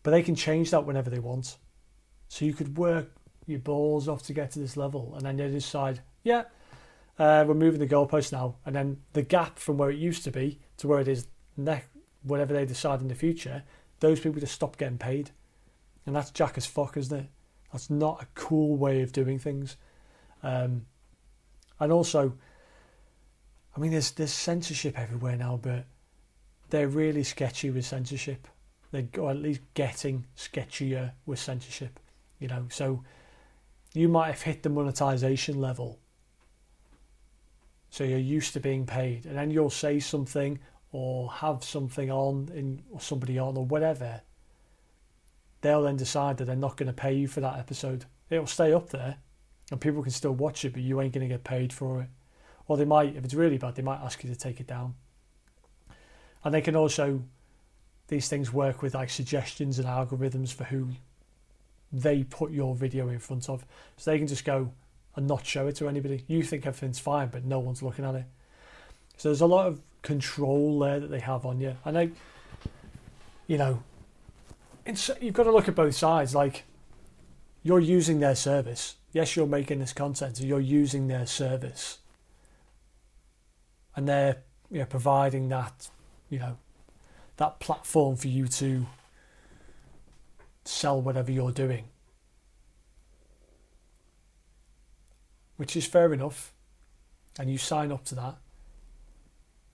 But 0.04 0.12
they 0.12 0.22
can 0.22 0.36
change 0.36 0.72
that 0.72 0.86
whenever 0.86 1.10
they 1.10 1.20
want. 1.20 1.56
So 2.28 2.44
you 2.44 2.54
could 2.54 2.78
work 2.78 3.10
your 3.46 3.60
balls 3.60 4.10
off 4.10 4.24
to 4.24 4.34
get 4.34 4.52
to 4.52 4.60
this 4.60 4.76
level, 4.76 5.14
and 5.16 5.26
then 5.26 5.38
they 5.38 5.48
decide, 5.48 6.02
yeah, 6.24 6.44
uh, 7.18 7.46
we're 7.48 7.54
moving 7.54 7.80
the 7.80 7.88
goalpost 7.88 8.34
now, 8.34 8.56
and 8.66 8.76
then 8.76 8.98
the 9.14 9.22
gap 9.22 9.58
from 9.58 9.78
where 9.78 9.90
it 9.90 9.98
used 9.98 10.26
to 10.26 10.32
be 10.32 10.60
to 10.76 10.90
where 10.90 11.00
it 11.00 11.08
is 11.08 11.28
next, 11.56 11.88
whatever 12.28 12.54
they 12.54 12.66
decide 12.66 13.02
in 13.02 13.08
the 13.08 13.16
future, 13.16 13.64
those 14.00 14.20
people 14.20 14.40
just 14.40 14.54
stop 14.54 14.78
getting 14.78 14.98
paid, 14.98 15.32
and 16.06 16.16
that's 16.16 16.32
jack 16.32 16.58
as 16.58 16.66
fuck, 16.66 16.98
isn't 16.98 17.20
it? 17.20 17.30
That's 17.72 17.90
not 17.90 18.22
a 18.22 18.28
cool 18.36 18.78
way 18.78 19.02
of 19.02 19.12
doing 19.12 19.40
things, 19.40 19.78
um, 20.44 20.86
and 21.80 21.92
also, 21.92 22.34
I 23.76 23.80
mean, 23.80 23.92
there's 23.92 24.12
there's 24.12 24.34
censorship 24.34 24.98
everywhere 24.98 25.36
now, 25.36 25.60
but 25.62 25.86
they're 26.70 26.88
really 26.88 27.24
sketchy 27.24 27.70
with 27.70 27.86
censorship. 27.86 28.48
They're 28.92 29.08
or 29.18 29.32
at 29.32 29.38
least 29.38 29.62
getting 29.74 30.26
sketchier 30.36 31.12
with 31.26 31.40
censorship, 31.40 32.00
you 32.40 32.48
know. 32.48 32.68
So 32.70 33.04
you 33.94 34.08
might 34.08 34.28
have 34.28 34.42
hit 34.42 34.64
the 34.64 34.70
monetization 34.70 35.60
level. 35.60 36.00
So 37.90 38.04
you're 38.04 38.20
used 38.20 38.54
to 38.54 38.60
being 38.60 38.86
paid, 38.86 39.26
and 39.26 39.38
then 39.38 39.50
you'll 39.52 39.70
say 39.70 40.00
something 40.00 40.60
or 40.98 41.32
have 41.32 41.64
something 41.64 42.10
on 42.10 42.50
in 42.56 42.82
or 42.92 43.00
somebody 43.00 43.38
on 43.38 43.56
or 43.56 43.64
whatever. 43.64 44.20
They'll 45.62 45.84
then 45.84 45.96
decide 45.96 46.38
that 46.38 46.46
they're 46.46 46.56
not 46.56 46.76
going 46.76 46.88
to 46.88 46.94
pay 46.94 47.14
you 47.14 47.28
for 47.28 47.40
that 47.40 47.60
episode. 47.60 48.06
It'll 48.32 48.48
stay 48.48 48.74
up 48.74 48.90
there, 48.90 49.18
and 49.70 49.80
people 49.80 50.02
can 50.02 50.12
still 50.12 50.32
watch 50.32 50.66
it, 50.66 50.74
but 50.74 50.82
you 50.82 51.00
ain't 51.00 51.14
going 51.14 51.30
to 51.30 51.32
get 51.32 51.44
paid 51.44 51.72
for 51.72 52.02
it. 52.02 52.08
Or 52.68 52.78
they 52.78 52.86
might, 52.86 53.16
if 53.16 53.24
it's 53.24 53.36
really 53.36 53.60
bad, 53.60 53.76
they 53.76 53.84
might 53.84 54.00
ask 54.00 54.24
you 54.24 54.30
to 54.32 54.36
take 54.36 54.60
it 54.60 54.66
down. 54.66 54.96
And 56.44 56.52
they 56.52 56.62
can 56.62 56.76
also, 56.76 57.22
these 58.08 58.28
things 58.28 58.52
work 58.52 58.82
with 58.82 58.96
like 58.96 59.12
suggestions 59.12 59.78
and 59.78 59.88
algorithms 59.88 60.52
for 60.52 60.64
who 60.64 60.88
they 61.94 62.24
put 62.24 62.50
your 62.50 62.74
video 62.74 63.10
in 63.10 63.20
front 63.20 63.50
of. 63.50 63.64
So 63.98 64.10
they 64.10 64.18
can 64.18 64.26
just 64.26 64.46
go 64.46 64.74
and 65.16 65.28
not 65.28 65.46
show 65.46 65.68
it 65.68 65.76
to 65.76 65.88
anybody. 65.88 66.24
You 66.26 66.42
think 66.42 66.66
everything's 66.66 66.98
fine, 66.98 67.28
but 67.28 67.46
no 67.46 67.60
one's 67.60 67.84
looking 67.84 68.04
at 68.04 68.16
it. 68.16 68.26
So 69.18 69.30
there's 69.30 69.42
a 69.42 69.46
lot 69.46 69.68
of 69.68 69.80
control 70.02 70.80
there 70.80 71.00
that 71.00 71.10
they 71.10 71.20
have 71.20 71.46
on 71.46 71.60
you. 71.60 71.76
And 71.86 71.98
I, 71.98 72.10
you 73.48 73.58
know, 73.58 73.84
it's, 74.86 75.10
you've 75.22 75.34
got 75.34 75.44
to 75.44 75.52
look 75.52 75.68
at 75.68 75.76
both 75.76 75.96
sides. 75.96 76.34
Like, 76.34 76.64
you're 77.64 77.80
using 77.80 78.20
their 78.20 78.36
service. 78.36 78.96
Yes, 79.12 79.36
you're 79.36 79.48
making 79.48 79.80
this 79.80 79.94
content, 79.94 80.38
so 80.38 80.46
you're 80.46 80.60
using 80.60 81.08
their 81.08 81.26
service. 81.26 81.98
And 83.96 84.08
they're 84.08 84.38
you 84.70 84.80
know, 84.80 84.86
providing 84.86 85.50
that, 85.50 85.90
you 86.30 86.40
know, 86.40 86.58
that 87.38 87.60
platform 87.60 88.16
for 88.16 88.28
you 88.28 88.48
to 88.48 88.86
sell 90.66 91.02
whatever 91.02 91.32
you're 91.32 91.52
doing. 91.52 91.86
Which 95.56 95.76
is 95.76 95.86
fair 95.86 96.14
enough, 96.14 96.54
and 97.40 97.50
you 97.50 97.58
sign 97.58 97.92
up 97.92 98.06
to 98.06 98.16
that. 98.16 98.36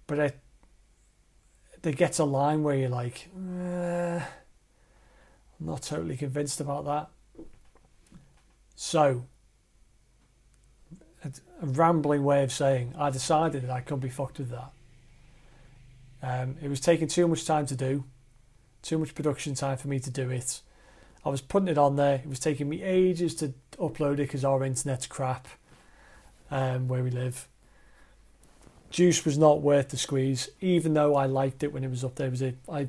But 0.07 0.19
it, 0.19 0.39
it 1.83 1.95
gets 1.95 2.19
a 2.19 2.25
line 2.25 2.63
where 2.63 2.75
you're 2.75 2.89
like, 2.89 3.29
eh, 3.35 4.19
I'm 4.19 5.65
not 5.65 5.81
totally 5.81 6.17
convinced 6.17 6.59
about 6.59 6.85
that. 6.85 7.09
So, 8.75 9.25
a, 11.23 11.31
a 11.61 11.65
rambling 11.65 12.23
way 12.23 12.43
of 12.43 12.51
saying, 12.51 12.93
I 12.97 13.09
decided 13.09 13.63
that 13.63 13.69
I 13.69 13.81
couldn't 13.81 14.01
be 14.01 14.09
fucked 14.09 14.39
with 14.39 14.49
that. 14.49 14.71
Um, 16.21 16.55
it 16.61 16.69
was 16.69 16.79
taking 16.79 17.07
too 17.07 17.27
much 17.27 17.45
time 17.45 17.65
to 17.67 17.75
do, 17.75 18.05
too 18.81 18.97
much 18.97 19.13
production 19.13 19.55
time 19.55 19.77
for 19.77 19.87
me 19.87 19.99
to 19.99 20.09
do 20.09 20.29
it. 20.29 20.61
I 21.25 21.29
was 21.29 21.41
putting 21.41 21.69
it 21.69 21.77
on 21.77 21.95
there. 21.95 22.15
It 22.15 22.27
was 22.27 22.39
taking 22.39 22.67
me 22.67 22.81
ages 22.81 23.35
to 23.35 23.53
upload 23.77 24.13
it 24.13 24.17
because 24.17 24.43
our 24.43 24.63
internet's 24.63 25.07
crap 25.07 25.47
um, 26.51 26.87
where 26.87 27.03
we 27.03 27.11
live. 27.11 27.47
Juice 28.93 29.25
was 29.25 29.39
not 29.39 29.61
worth 29.61 29.89
the 29.89 29.97
squeeze, 29.97 30.49
even 30.61 30.93
though 30.93 31.15
I 31.15 31.25
liked 31.25 31.63
it 31.63 31.73
when 31.73 31.83
it 31.83 31.89
was 31.89 32.03
up 32.03 32.13
there. 32.13 32.27
It 32.27 32.29
was 32.29 32.43
a, 32.43 32.53
I 32.71 32.87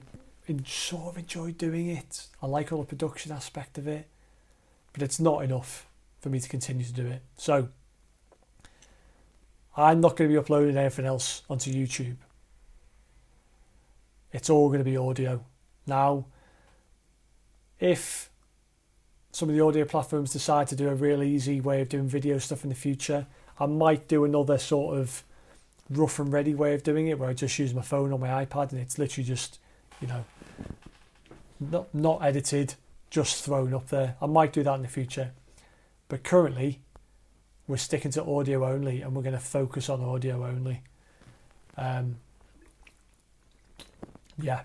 sort 0.66 1.14
of 1.14 1.18
enjoyed 1.18 1.56
doing 1.56 1.88
it. 1.88 2.26
I 2.42 2.46
like 2.46 2.70
all 2.70 2.80
the 2.80 2.84
production 2.84 3.32
aspect 3.32 3.78
of 3.78 3.88
it, 3.88 4.06
but 4.92 5.02
it's 5.02 5.18
not 5.18 5.42
enough 5.42 5.86
for 6.20 6.28
me 6.28 6.40
to 6.40 6.48
continue 6.48 6.84
to 6.84 6.92
do 6.92 7.06
it. 7.06 7.22
So 7.38 7.70
I'm 9.78 10.02
not 10.02 10.14
going 10.14 10.28
to 10.28 10.34
be 10.34 10.36
uploading 10.36 10.76
anything 10.76 11.06
else 11.06 11.40
onto 11.48 11.72
YouTube. 11.72 12.16
It's 14.30 14.50
all 14.50 14.68
going 14.68 14.80
to 14.80 14.84
be 14.84 14.98
audio. 14.98 15.42
Now, 15.86 16.26
if 17.80 18.28
some 19.32 19.48
of 19.48 19.54
the 19.54 19.62
audio 19.62 19.86
platforms 19.86 20.34
decide 20.34 20.66
to 20.66 20.76
do 20.76 20.90
a 20.90 20.94
real 20.94 21.22
easy 21.22 21.62
way 21.62 21.80
of 21.80 21.88
doing 21.88 22.08
video 22.08 22.36
stuff 22.36 22.62
in 22.62 22.68
the 22.68 22.76
future, 22.76 23.26
I 23.58 23.64
might 23.64 24.06
do 24.06 24.26
another 24.26 24.58
sort 24.58 24.98
of 24.98 25.24
rough 25.90 26.18
and 26.18 26.32
ready 26.32 26.54
way 26.54 26.74
of 26.74 26.82
doing 26.82 27.08
it 27.08 27.18
where 27.18 27.28
I 27.28 27.34
just 27.34 27.58
use 27.58 27.74
my 27.74 27.82
phone 27.82 28.12
or 28.12 28.18
my 28.18 28.44
iPad 28.44 28.72
and 28.72 28.80
it's 28.80 28.98
literally 28.98 29.26
just, 29.26 29.58
you 30.00 30.08
know, 30.08 30.24
not 31.60 31.94
not 31.94 32.22
edited, 32.22 32.74
just 33.10 33.44
thrown 33.44 33.74
up 33.74 33.88
there. 33.88 34.16
I 34.20 34.26
might 34.26 34.52
do 34.52 34.62
that 34.62 34.74
in 34.74 34.82
the 34.82 34.88
future. 34.88 35.32
But 36.08 36.22
currently 36.22 36.80
we're 37.66 37.76
sticking 37.76 38.10
to 38.12 38.24
audio 38.24 38.66
only 38.66 39.02
and 39.02 39.14
we're 39.14 39.22
going 39.22 39.34
to 39.34 39.40
focus 39.40 39.88
on 39.88 40.02
audio 40.02 40.44
only. 40.44 40.82
Um, 41.76 42.16
yeah, 44.38 44.62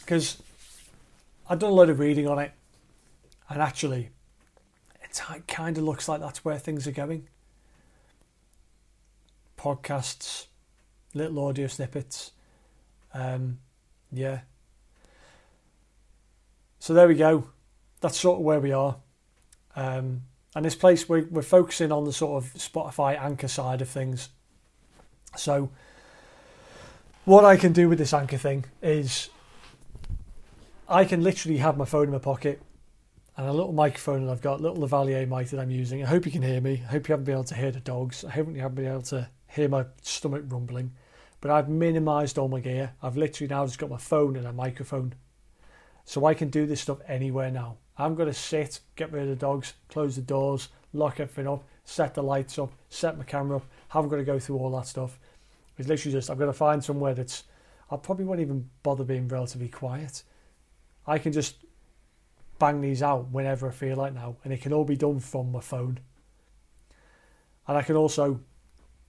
because 0.00 0.42
I've 1.48 1.58
done 1.58 1.70
a 1.70 1.74
lot 1.74 1.90
of 1.90 1.98
reading 1.98 2.26
on 2.28 2.38
it, 2.38 2.52
and 3.48 3.62
actually, 3.62 4.10
it 5.02 5.48
kind 5.48 5.78
of 5.78 5.84
looks 5.84 6.08
like 6.08 6.20
that's 6.20 6.44
where 6.44 6.58
things 6.58 6.86
are 6.86 6.92
going. 6.92 7.28
Podcasts, 9.62 10.46
little 11.14 11.46
audio 11.46 11.68
snippets, 11.68 12.32
um, 13.14 13.58
yeah. 14.10 14.40
So 16.80 16.94
there 16.94 17.06
we 17.06 17.14
go. 17.14 17.46
That's 18.00 18.18
sort 18.18 18.40
of 18.40 18.44
where 18.44 18.58
we 18.58 18.72
are. 18.72 18.96
Um, 19.76 20.22
and 20.56 20.64
this 20.64 20.74
place 20.74 21.08
we're, 21.08 21.26
we're 21.30 21.42
focusing 21.42 21.92
on 21.92 22.04
the 22.04 22.12
sort 22.12 22.42
of 22.42 22.52
Spotify 22.54 23.16
anchor 23.16 23.46
side 23.46 23.80
of 23.80 23.88
things. 23.88 24.30
So 25.36 25.70
what 27.24 27.44
I 27.44 27.56
can 27.56 27.72
do 27.72 27.88
with 27.88 27.98
this 27.98 28.12
anchor 28.12 28.38
thing 28.38 28.64
is 28.82 29.30
I 30.88 31.04
can 31.04 31.22
literally 31.22 31.58
have 31.58 31.76
my 31.76 31.84
phone 31.84 32.06
in 32.06 32.10
my 32.10 32.18
pocket 32.18 32.60
and 33.36 33.46
a 33.46 33.52
little 33.52 33.72
microphone 33.72 34.26
that 34.26 34.32
I've 34.32 34.42
got, 34.42 34.60
little 34.60 34.76
lavalier 34.76 35.26
mic 35.26 35.50
that 35.50 35.60
I'm 35.60 35.70
using. 35.70 36.02
I 36.02 36.06
hope 36.06 36.26
you 36.26 36.32
can 36.32 36.42
hear 36.42 36.60
me. 36.60 36.82
I 36.84 36.90
hope 36.90 37.08
you 37.08 37.12
haven't 37.12 37.26
been 37.26 37.34
able 37.34 37.44
to 37.44 37.54
hear 37.54 37.70
the 37.70 37.80
dogs. 37.80 38.24
I 38.24 38.30
hope 38.30 38.48
you 38.48 38.60
haven't 38.60 38.74
been 38.74 38.90
able 38.90 39.02
to 39.02 39.28
hear 39.54 39.68
my 39.68 39.86
stomach 40.02 40.44
rumbling. 40.48 40.92
But 41.40 41.50
I've 41.50 41.68
minimised 41.68 42.38
all 42.38 42.48
my 42.48 42.60
gear. 42.60 42.92
I've 43.02 43.16
literally 43.16 43.48
now 43.48 43.66
just 43.66 43.78
got 43.78 43.90
my 43.90 43.96
phone 43.96 44.36
and 44.36 44.46
a 44.46 44.52
microphone. 44.52 45.14
So 46.04 46.24
I 46.24 46.34
can 46.34 46.50
do 46.50 46.66
this 46.66 46.80
stuff 46.80 46.98
anywhere 47.06 47.50
now. 47.50 47.76
I'm 47.98 48.14
going 48.14 48.28
to 48.28 48.34
sit, 48.34 48.80
get 48.96 49.12
rid 49.12 49.24
of 49.24 49.28
the 49.28 49.36
dogs, 49.36 49.74
close 49.88 50.16
the 50.16 50.22
doors, 50.22 50.68
lock 50.92 51.20
everything 51.20 51.46
up, 51.46 51.64
set 51.84 52.14
the 52.14 52.22
lights 52.22 52.58
up, 52.58 52.72
set 52.88 53.18
my 53.18 53.24
camera 53.24 53.58
up. 53.58 53.66
Haven't 53.88 54.10
got 54.10 54.16
to 54.16 54.24
go 54.24 54.38
through 54.38 54.58
all 54.58 54.70
that 54.76 54.86
stuff. 54.86 55.18
It's 55.78 55.88
literally 55.88 56.12
just, 56.12 56.30
I'm 56.30 56.38
going 56.38 56.48
to 56.48 56.56
find 56.56 56.82
somewhere 56.82 57.14
that's, 57.14 57.44
I 57.90 57.96
probably 57.96 58.24
won't 58.24 58.40
even 58.40 58.68
bother 58.82 59.04
being 59.04 59.28
relatively 59.28 59.68
quiet. 59.68 60.22
I 61.06 61.18
can 61.18 61.32
just 61.32 61.56
bang 62.58 62.80
these 62.80 63.02
out 63.02 63.30
whenever 63.30 63.68
I 63.68 63.72
feel 63.72 63.96
like 63.96 64.14
now, 64.14 64.36
and 64.44 64.52
it 64.52 64.62
can 64.62 64.72
all 64.72 64.84
be 64.84 64.96
done 64.96 65.18
from 65.18 65.50
my 65.50 65.60
phone. 65.60 65.98
and 67.66 67.76
I 67.76 67.82
can 67.82 67.96
also 67.96 68.40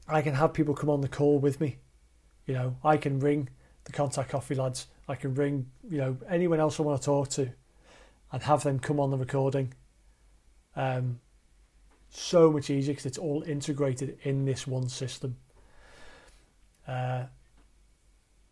I 0.07 0.21
can 0.21 0.33
have 0.33 0.53
people 0.53 0.73
come 0.73 0.89
on 0.89 1.01
the 1.01 1.07
call 1.07 1.39
with 1.39 1.61
me. 1.61 1.77
You 2.45 2.53
know, 2.53 2.77
I 2.83 2.97
can 2.97 3.19
ring 3.19 3.49
the 3.85 3.91
contact 3.91 4.29
coffee 4.29 4.55
lads. 4.55 4.87
I 5.07 5.15
can 5.15 5.33
ring 5.33 5.67
you 5.89 5.97
know 5.97 6.17
anyone 6.29 6.59
else 6.59 6.79
I 6.79 6.83
want 6.83 7.01
to 7.01 7.05
talk 7.05 7.29
to, 7.29 7.49
and 8.31 8.43
have 8.43 8.63
them 8.63 8.79
come 8.79 8.99
on 8.99 9.11
the 9.11 9.17
recording. 9.17 9.73
Um, 10.75 11.19
so 12.09 12.51
much 12.51 12.69
easier 12.69 12.93
because 12.93 13.05
it's 13.05 13.17
all 13.17 13.43
integrated 13.43 14.17
in 14.23 14.45
this 14.45 14.67
one 14.67 14.87
system. 14.89 15.37
Uh, 16.87 17.23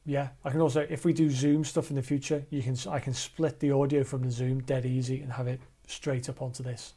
yeah, 0.06 0.30
I 0.44 0.50
can 0.50 0.62
also 0.62 0.86
if 0.90 1.06
we 1.06 1.14
do 1.14 1.30
Zoom 1.30 1.64
stuff 1.64 1.90
in 1.90 1.96
the 1.96 2.02
future, 2.02 2.46
you 2.50 2.64
can 2.64 2.76
I 2.90 3.00
can 3.00 3.14
split 3.14 3.60
the 3.60 3.72
audio 3.72 4.04
from 4.04 4.24
the 4.24 4.32
Zoom 4.32 4.62
dead 4.62 4.86
easy 4.86 5.22
and 5.22 5.32
have 5.34 5.48
it 5.48 5.60
straight 5.88 6.28
up 6.30 6.42
onto 6.42 6.64
this. 6.64 6.94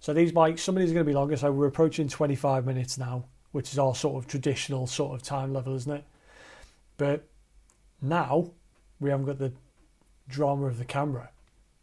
So 0.00 0.14
these 0.14 0.32
mics, 0.32 0.60
some 0.60 0.76
of 0.76 0.80
these 0.80 0.90
are 0.90 0.94
going 0.94 1.06
to 1.06 1.10
be 1.10 1.14
longer. 1.14 1.36
So 1.36 1.50
we're 1.50 1.66
approaching 1.66 2.08
25 2.08 2.64
minutes 2.64 2.98
now, 2.98 3.24
which 3.58 3.72
is 3.72 3.78
our 3.80 3.92
sort 3.92 4.14
of 4.14 4.30
traditional 4.30 4.86
sort 4.86 5.16
of 5.16 5.20
time 5.20 5.52
level, 5.52 5.74
isn't 5.74 5.90
it? 5.90 6.04
But 6.96 7.26
now 8.00 8.52
we 9.00 9.10
haven't 9.10 9.26
got 9.26 9.40
the 9.40 9.52
drama 10.28 10.66
of 10.66 10.78
the 10.78 10.84
camera. 10.84 11.30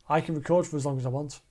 I 0.07 0.21
can 0.21 0.35
record 0.35 0.65
for 0.65 0.77
as 0.77 0.85
long 0.85 0.97
as 0.97 1.05
I 1.05 1.09
want. 1.09 1.41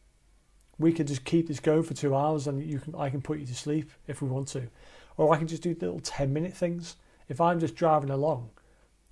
We 0.79 0.95
can 0.95 1.07
just 1.07 1.27
keep 1.27 1.47
this 1.47 1.61
going 1.61 1.83
for 1.83 1.93
two 1.93 2.17
hours, 2.17 2.47
and 2.47 2.65
you 2.65 2.79
can 2.79 2.95
I 2.95 3.11
can 3.11 3.21
put 3.21 3.39
you 3.39 3.45
to 3.45 3.55
sleep 3.55 3.91
if 4.07 4.23
we 4.23 4.29
want 4.31 4.49
to, 4.49 4.71
or 5.19 5.35
I 5.35 5.37
can 5.37 5.47
just 5.47 5.61
do 5.61 5.77
little 5.79 6.01
10 6.01 6.33
minute 6.33 6.55
things. 6.55 6.97
If 7.29 7.39
I'm 7.39 7.61
just 7.61 7.75
driving 7.75 8.09
along, 8.09 8.49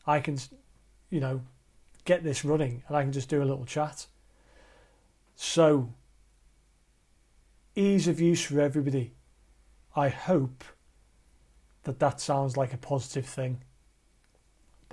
I 0.06 0.18
can, 0.18 0.38
you 1.10 1.20
know, 1.20 1.42
get 2.06 2.24
this 2.24 2.42
running, 2.42 2.84
and 2.88 2.96
I 2.96 3.02
can 3.02 3.12
just 3.12 3.28
do 3.28 3.42
a 3.42 3.44
little 3.44 3.66
chat. 3.66 4.06
So 5.36 5.92
ease 7.76 8.08
of 8.08 8.18
use 8.18 8.40
for 8.40 8.62
everybody. 8.62 9.12
I 9.94 10.08
hope 10.08 10.64
that 11.84 11.98
that 11.98 12.20
sounds 12.20 12.56
like 12.56 12.72
a 12.72 12.78
positive 12.78 13.26
thing. 13.26 13.62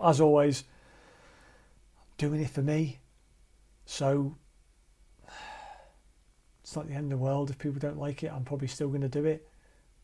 As 0.03 0.21
always, 0.21 0.63
doing 2.17 2.41
it 2.41 2.49
for 2.49 2.61
me. 2.61 2.99
So 3.85 4.35
it's 6.61 6.75
not 6.75 6.87
the 6.87 6.93
end 6.93 7.11
of 7.11 7.19
the 7.19 7.23
world 7.23 7.49
if 7.49 7.57
people 7.57 7.79
don't 7.79 7.97
like 7.97 8.23
it. 8.23 8.31
I'm 8.31 8.43
probably 8.43 8.67
still 8.67 8.89
going 8.89 9.01
to 9.01 9.09
do 9.09 9.25
it. 9.25 9.47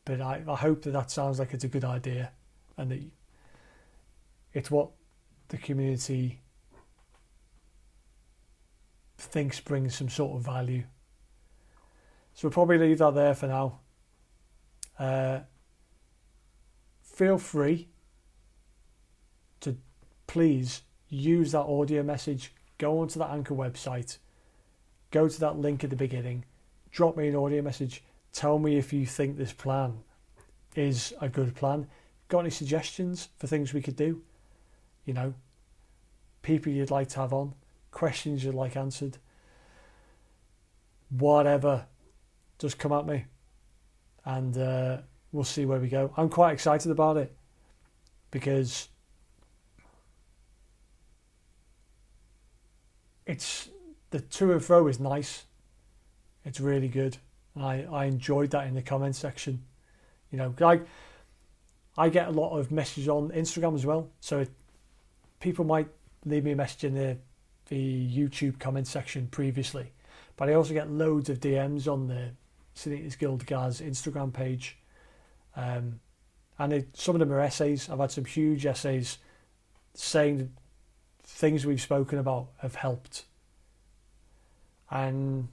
But 0.03 0.21
I, 0.21 0.43
I 0.47 0.55
hope 0.55 0.83
that 0.83 0.91
that 0.91 1.09
sounds 1.09 1.39
like 1.39 1.53
it's 1.53 1.63
a 1.63 1.69
good 1.69 1.85
idea 1.85 2.31
and 2.77 2.91
that 2.91 3.01
it's 4.53 4.69
what 4.69 4.89
the 5.47 5.57
community 5.57 6.41
thinks 9.17 9.59
brings 9.59 9.95
some 9.95 10.09
sort 10.09 10.37
of 10.37 10.45
value 10.45 10.83
so 12.35 12.49
we'll 12.49 12.53
probably 12.53 12.77
leave 12.77 12.97
that 12.97 13.15
there 13.15 13.33
for 13.33 13.47
now. 13.47 13.79
Uh, 14.99 15.39
feel 17.15 17.37
free 17.37 17.87
to 19.61 19.77
please 20.27 20.81
use 21.07 21.53
that 21.53 21.61
audio 21.61 22.03
message. 22.03 22.53
Go 22.77 22.99
onto 22.99 23.17
the 23.19 23.25
Anchor 23.25 23.55
website, 23.55 24.17
go 25.11 25.29
to 25.29 25.39
that 25.39 25.57
link 25.57 25.83
at 25.83 25.89
the 25.89 25.95
beginning, 25.95 26.43
drop 26.91 27.15
me 27.15 27.29
an 27.29 27.35
audio 27.35 27.61
message. 27.61 28.03
Tell 28.33 28.59
me 28.59 28.77
if 28.77 28.91
you 28.91 29.05
think 29.05 29.37
this 29.37 29.53
plan 29.53 29.99
is 30.75 31.13
a 31.21 31.29
good 31.29 31.55
plan. 31.55 31.87
Got 32.27 32.39
any 32.39 32.49
suggestions 32.49 33.29
for 33.37 33.47
things 33.47 33.73
we 33.73 33.81
could 33.81 33.95
do? 33.95 34.21
You 35.05 35.13
know, 35.13 35.33
people 36.41 36.73
you'd 36.73 36.91
like 36.91 37.07
to 37.09 37.19
have 37.21 37.31
on, 37.31 37.53
questions 37.91 38.43
you'd 38.43 38.55
like 38.55 38.75
answered, 38.75 39.17
whatever 41.09 41.85
just 42.59 42.77
come 42.77 42.91
at 42.91 43.05
me, 43.05 43.25
and 44.25 44.57
uh, 44.57 44.97
we'll 45.35 45.43
see 45.43 45.65
where 45.65 45.79
we 45.79 45.89
go. 45.89 46.11
I'm 46.15 46.29
quite 46.29 46.53
excited 46.53 46.89
about 46.89 47.17
it 47.17 47.35
because 48.31 48.87
it's 53.25 53.69
the 54.11 54.21
to 54.21 54.53
and 54.53 54.63
fro 54.63 54.87
is 54.87 54.99
nice. 54.99 55.43
It's 56.45 56.59
really 56.59 56.87
good. 56.87 57.17
I 57.55 57.83
I 57.83 58.05
enjoyed 58.05 58.51
that 58.51 58.67
in 58.67 58.73
the 58.73 58.81
comment 58.81 59.15
section. 59.15 59.63
You 60.31 60.37
know, 60.37 60.53
I 60.61 60.81
I 61.97 62.09
get 62.09 62.27
a 62.27 62.31
lot 62.31 62.57
of 62.57 62.71
messages 62.71 63.09
on 63.09 63.29
Instagram 63.31 63.75
as 63.75 63.85
well. 63.85 64.09
So 64.21 64.39
it, 64.39 64.51
people 65.39 65.65
might 65.65 65.87
leave 66.25 66.45
me 66.45 66.51
a 66.51 66.55
message 66.55 66.85
in 66.85 66.93
the 66.93 67.17
the 67.67 68.17
YouTube 68.17 68.59
comment 68.59 68.87
section 68.87 69.27
previously, 69.27 69.91
but 70.37 70.49
I 70.49 70.53
also 70.53 70.73
get 70.73 70.89
loads 70.89 71.29
of 71.29 71.39
DMs 71.39 71.91
on 71.91 72.07
the 72.07 72.31
Sin 72.73 72.93
Eaters 72.93 73.15
Guild 73.15 73.45
Gaz 73.45 73.81
Instagram 73.81 74.31
page. 74.31 74.77
Um, 75.55 75.99
and 76.57 76.73
it, 76.73 76.97
some 76.97 77.15
of 77.15 77.19
them 77.19 77.31
are 77.31 77.39
essays. 77.39 77.89
I've 77.89 77.99
had 77.99 78.11
some 78.11 78.25
huge 78.25 78.65
essays 78.65 79.17
saying 79.93 80.51
things 81.23 81.65
we've 81.65 81.81
spoken 81.81 82.19
about 82.19 82.47
have 82.59 82.75
helped. 82.75 83.25
And 84.89 85.49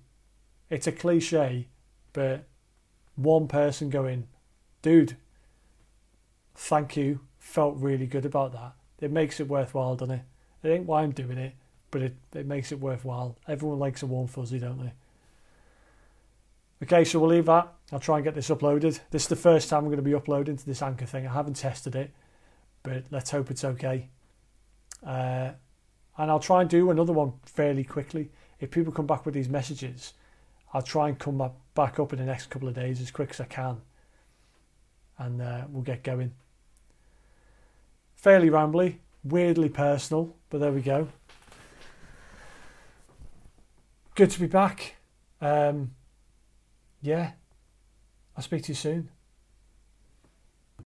it's 0.70 0.86
a 0.86 0.92
cliche, 0.92 1.68
but 2.12 2.44
one 3.16 3.48
person 3.48 3.90
going, 3.90 4.28
dude, 4.82 5.16
thank 6.54 6.96
you, 6.96 7.20
felt 7.38 7.76
really 7.76 8.06
good 8.06 8.24
about 8.24 8.52
that. 8.52 8.72
It 9.00 9.10
makes 9.10 9.40
it 9.40 9.48
worthwhile, 9.48 9.96
doesn't 9.96 10.14
it? 10.14 10.22
It 10.62 10.68
ain't 10.68 10.86
why 10.86 11.02
I'm 11.02 11.10
doing 11.10 11.38
it, 11.38 11.54
but 11.90 12.02
it, 12.02 12.14
it 12.34 12.46
makes 12.46 12.70
it 12.70 12.80
worthwhile. 12.80 13.36
Everyone 13.48 13.78
likes 13.78 14.02
a 14.02 14.06
warm 14.06 14.28
fuzzy, 14.28 14.58
don't 14.58 14.80
they? 14.80 14.92
Okay, 16.84 17.04
so 17.04 17.18
we'll 17.18 17.30
leave 17.30 17.46
that. 17.46 17.72
I'll 17.92 18.00
try 18.00 18.16
and 18.16 18.24
get 18.24 18.34
this 18.34 18.48
uploaded. 18.48 19.00
This 19.10 19.22
is 19.22 19.28
the 19.28 19.36
first 19.36 19.68
time 19.68 19.80
I'm 19.80 19.86
going 19.86 19.96
to 19.96 20.02
be 20.02 20.14
uploading 20.14 20.56
to 20.56 20.66
this 20.66 20.80
Anchor 20.80 21.04
thing. 21.04 21.26
I 21.26 21.32
haven't 21.32 21.56
tested 21.56 21.94
it, 21.94 22.10
but 22.82 23.04
let's 23.10 23.30
hope 23.30 23.50
it's 23.50 23.64
okay. 23.64 24.08
Uh, 25.06 25.50
and 26.16 26.30
I'll 26.30 26.40
try 26.40 26.62
and 26.62 26.70
do 26.70 26.90
another 26.90 27.12
one 27.12 27.34
fairly 27.44 27.84
quickly. 27.84 28.30
If 28.60 28.70
people 28.70 28.94
come 28.94 29.06
back 29.06 29.26
with 29.26 29.34
these 29.34 29.48
messages, 29.48 30.14
I'll 30.72 30.80
try 30.80 31.08
and 31.08 31.18
come 31.18 31.50
back 31.74 32.00
up 32.00 32.14
in 32.14 32.18
the 32.18 32.24
next 32.24 32.48
couple 32.48 32.68
of 32.68 32.74
days 32.74 32.98
as 33.00 33.10
quick 33.10 33.30
as 33.30 33.40
I 33.40 33.44
can. 33.44 33.82
And 35.18 35.42
uh, 35.42 35.64
we'll 35.68 35.82
get 35.82 36.02
going. 36.02 36.32
Fairly 38.16 38.48
rambly, 38.48 38.96
weirdly 39.22 39.68
personal, 39.68 40.34
but 40.48 40.60
there 40.60 40.72
we 40.72 40.80
go. 40.80 41.08
Good 44.14 44.30
to 44.30 44.40
be 44.40 44.46
back. 44.46 44.96
Um, 45.40 45.90
yeah, 47.02 47.32
I'll 48.36 48.42
speak 48.42 48.62
to 48.64 48.72
you 48.72 48.76
soon. 48.76 49.08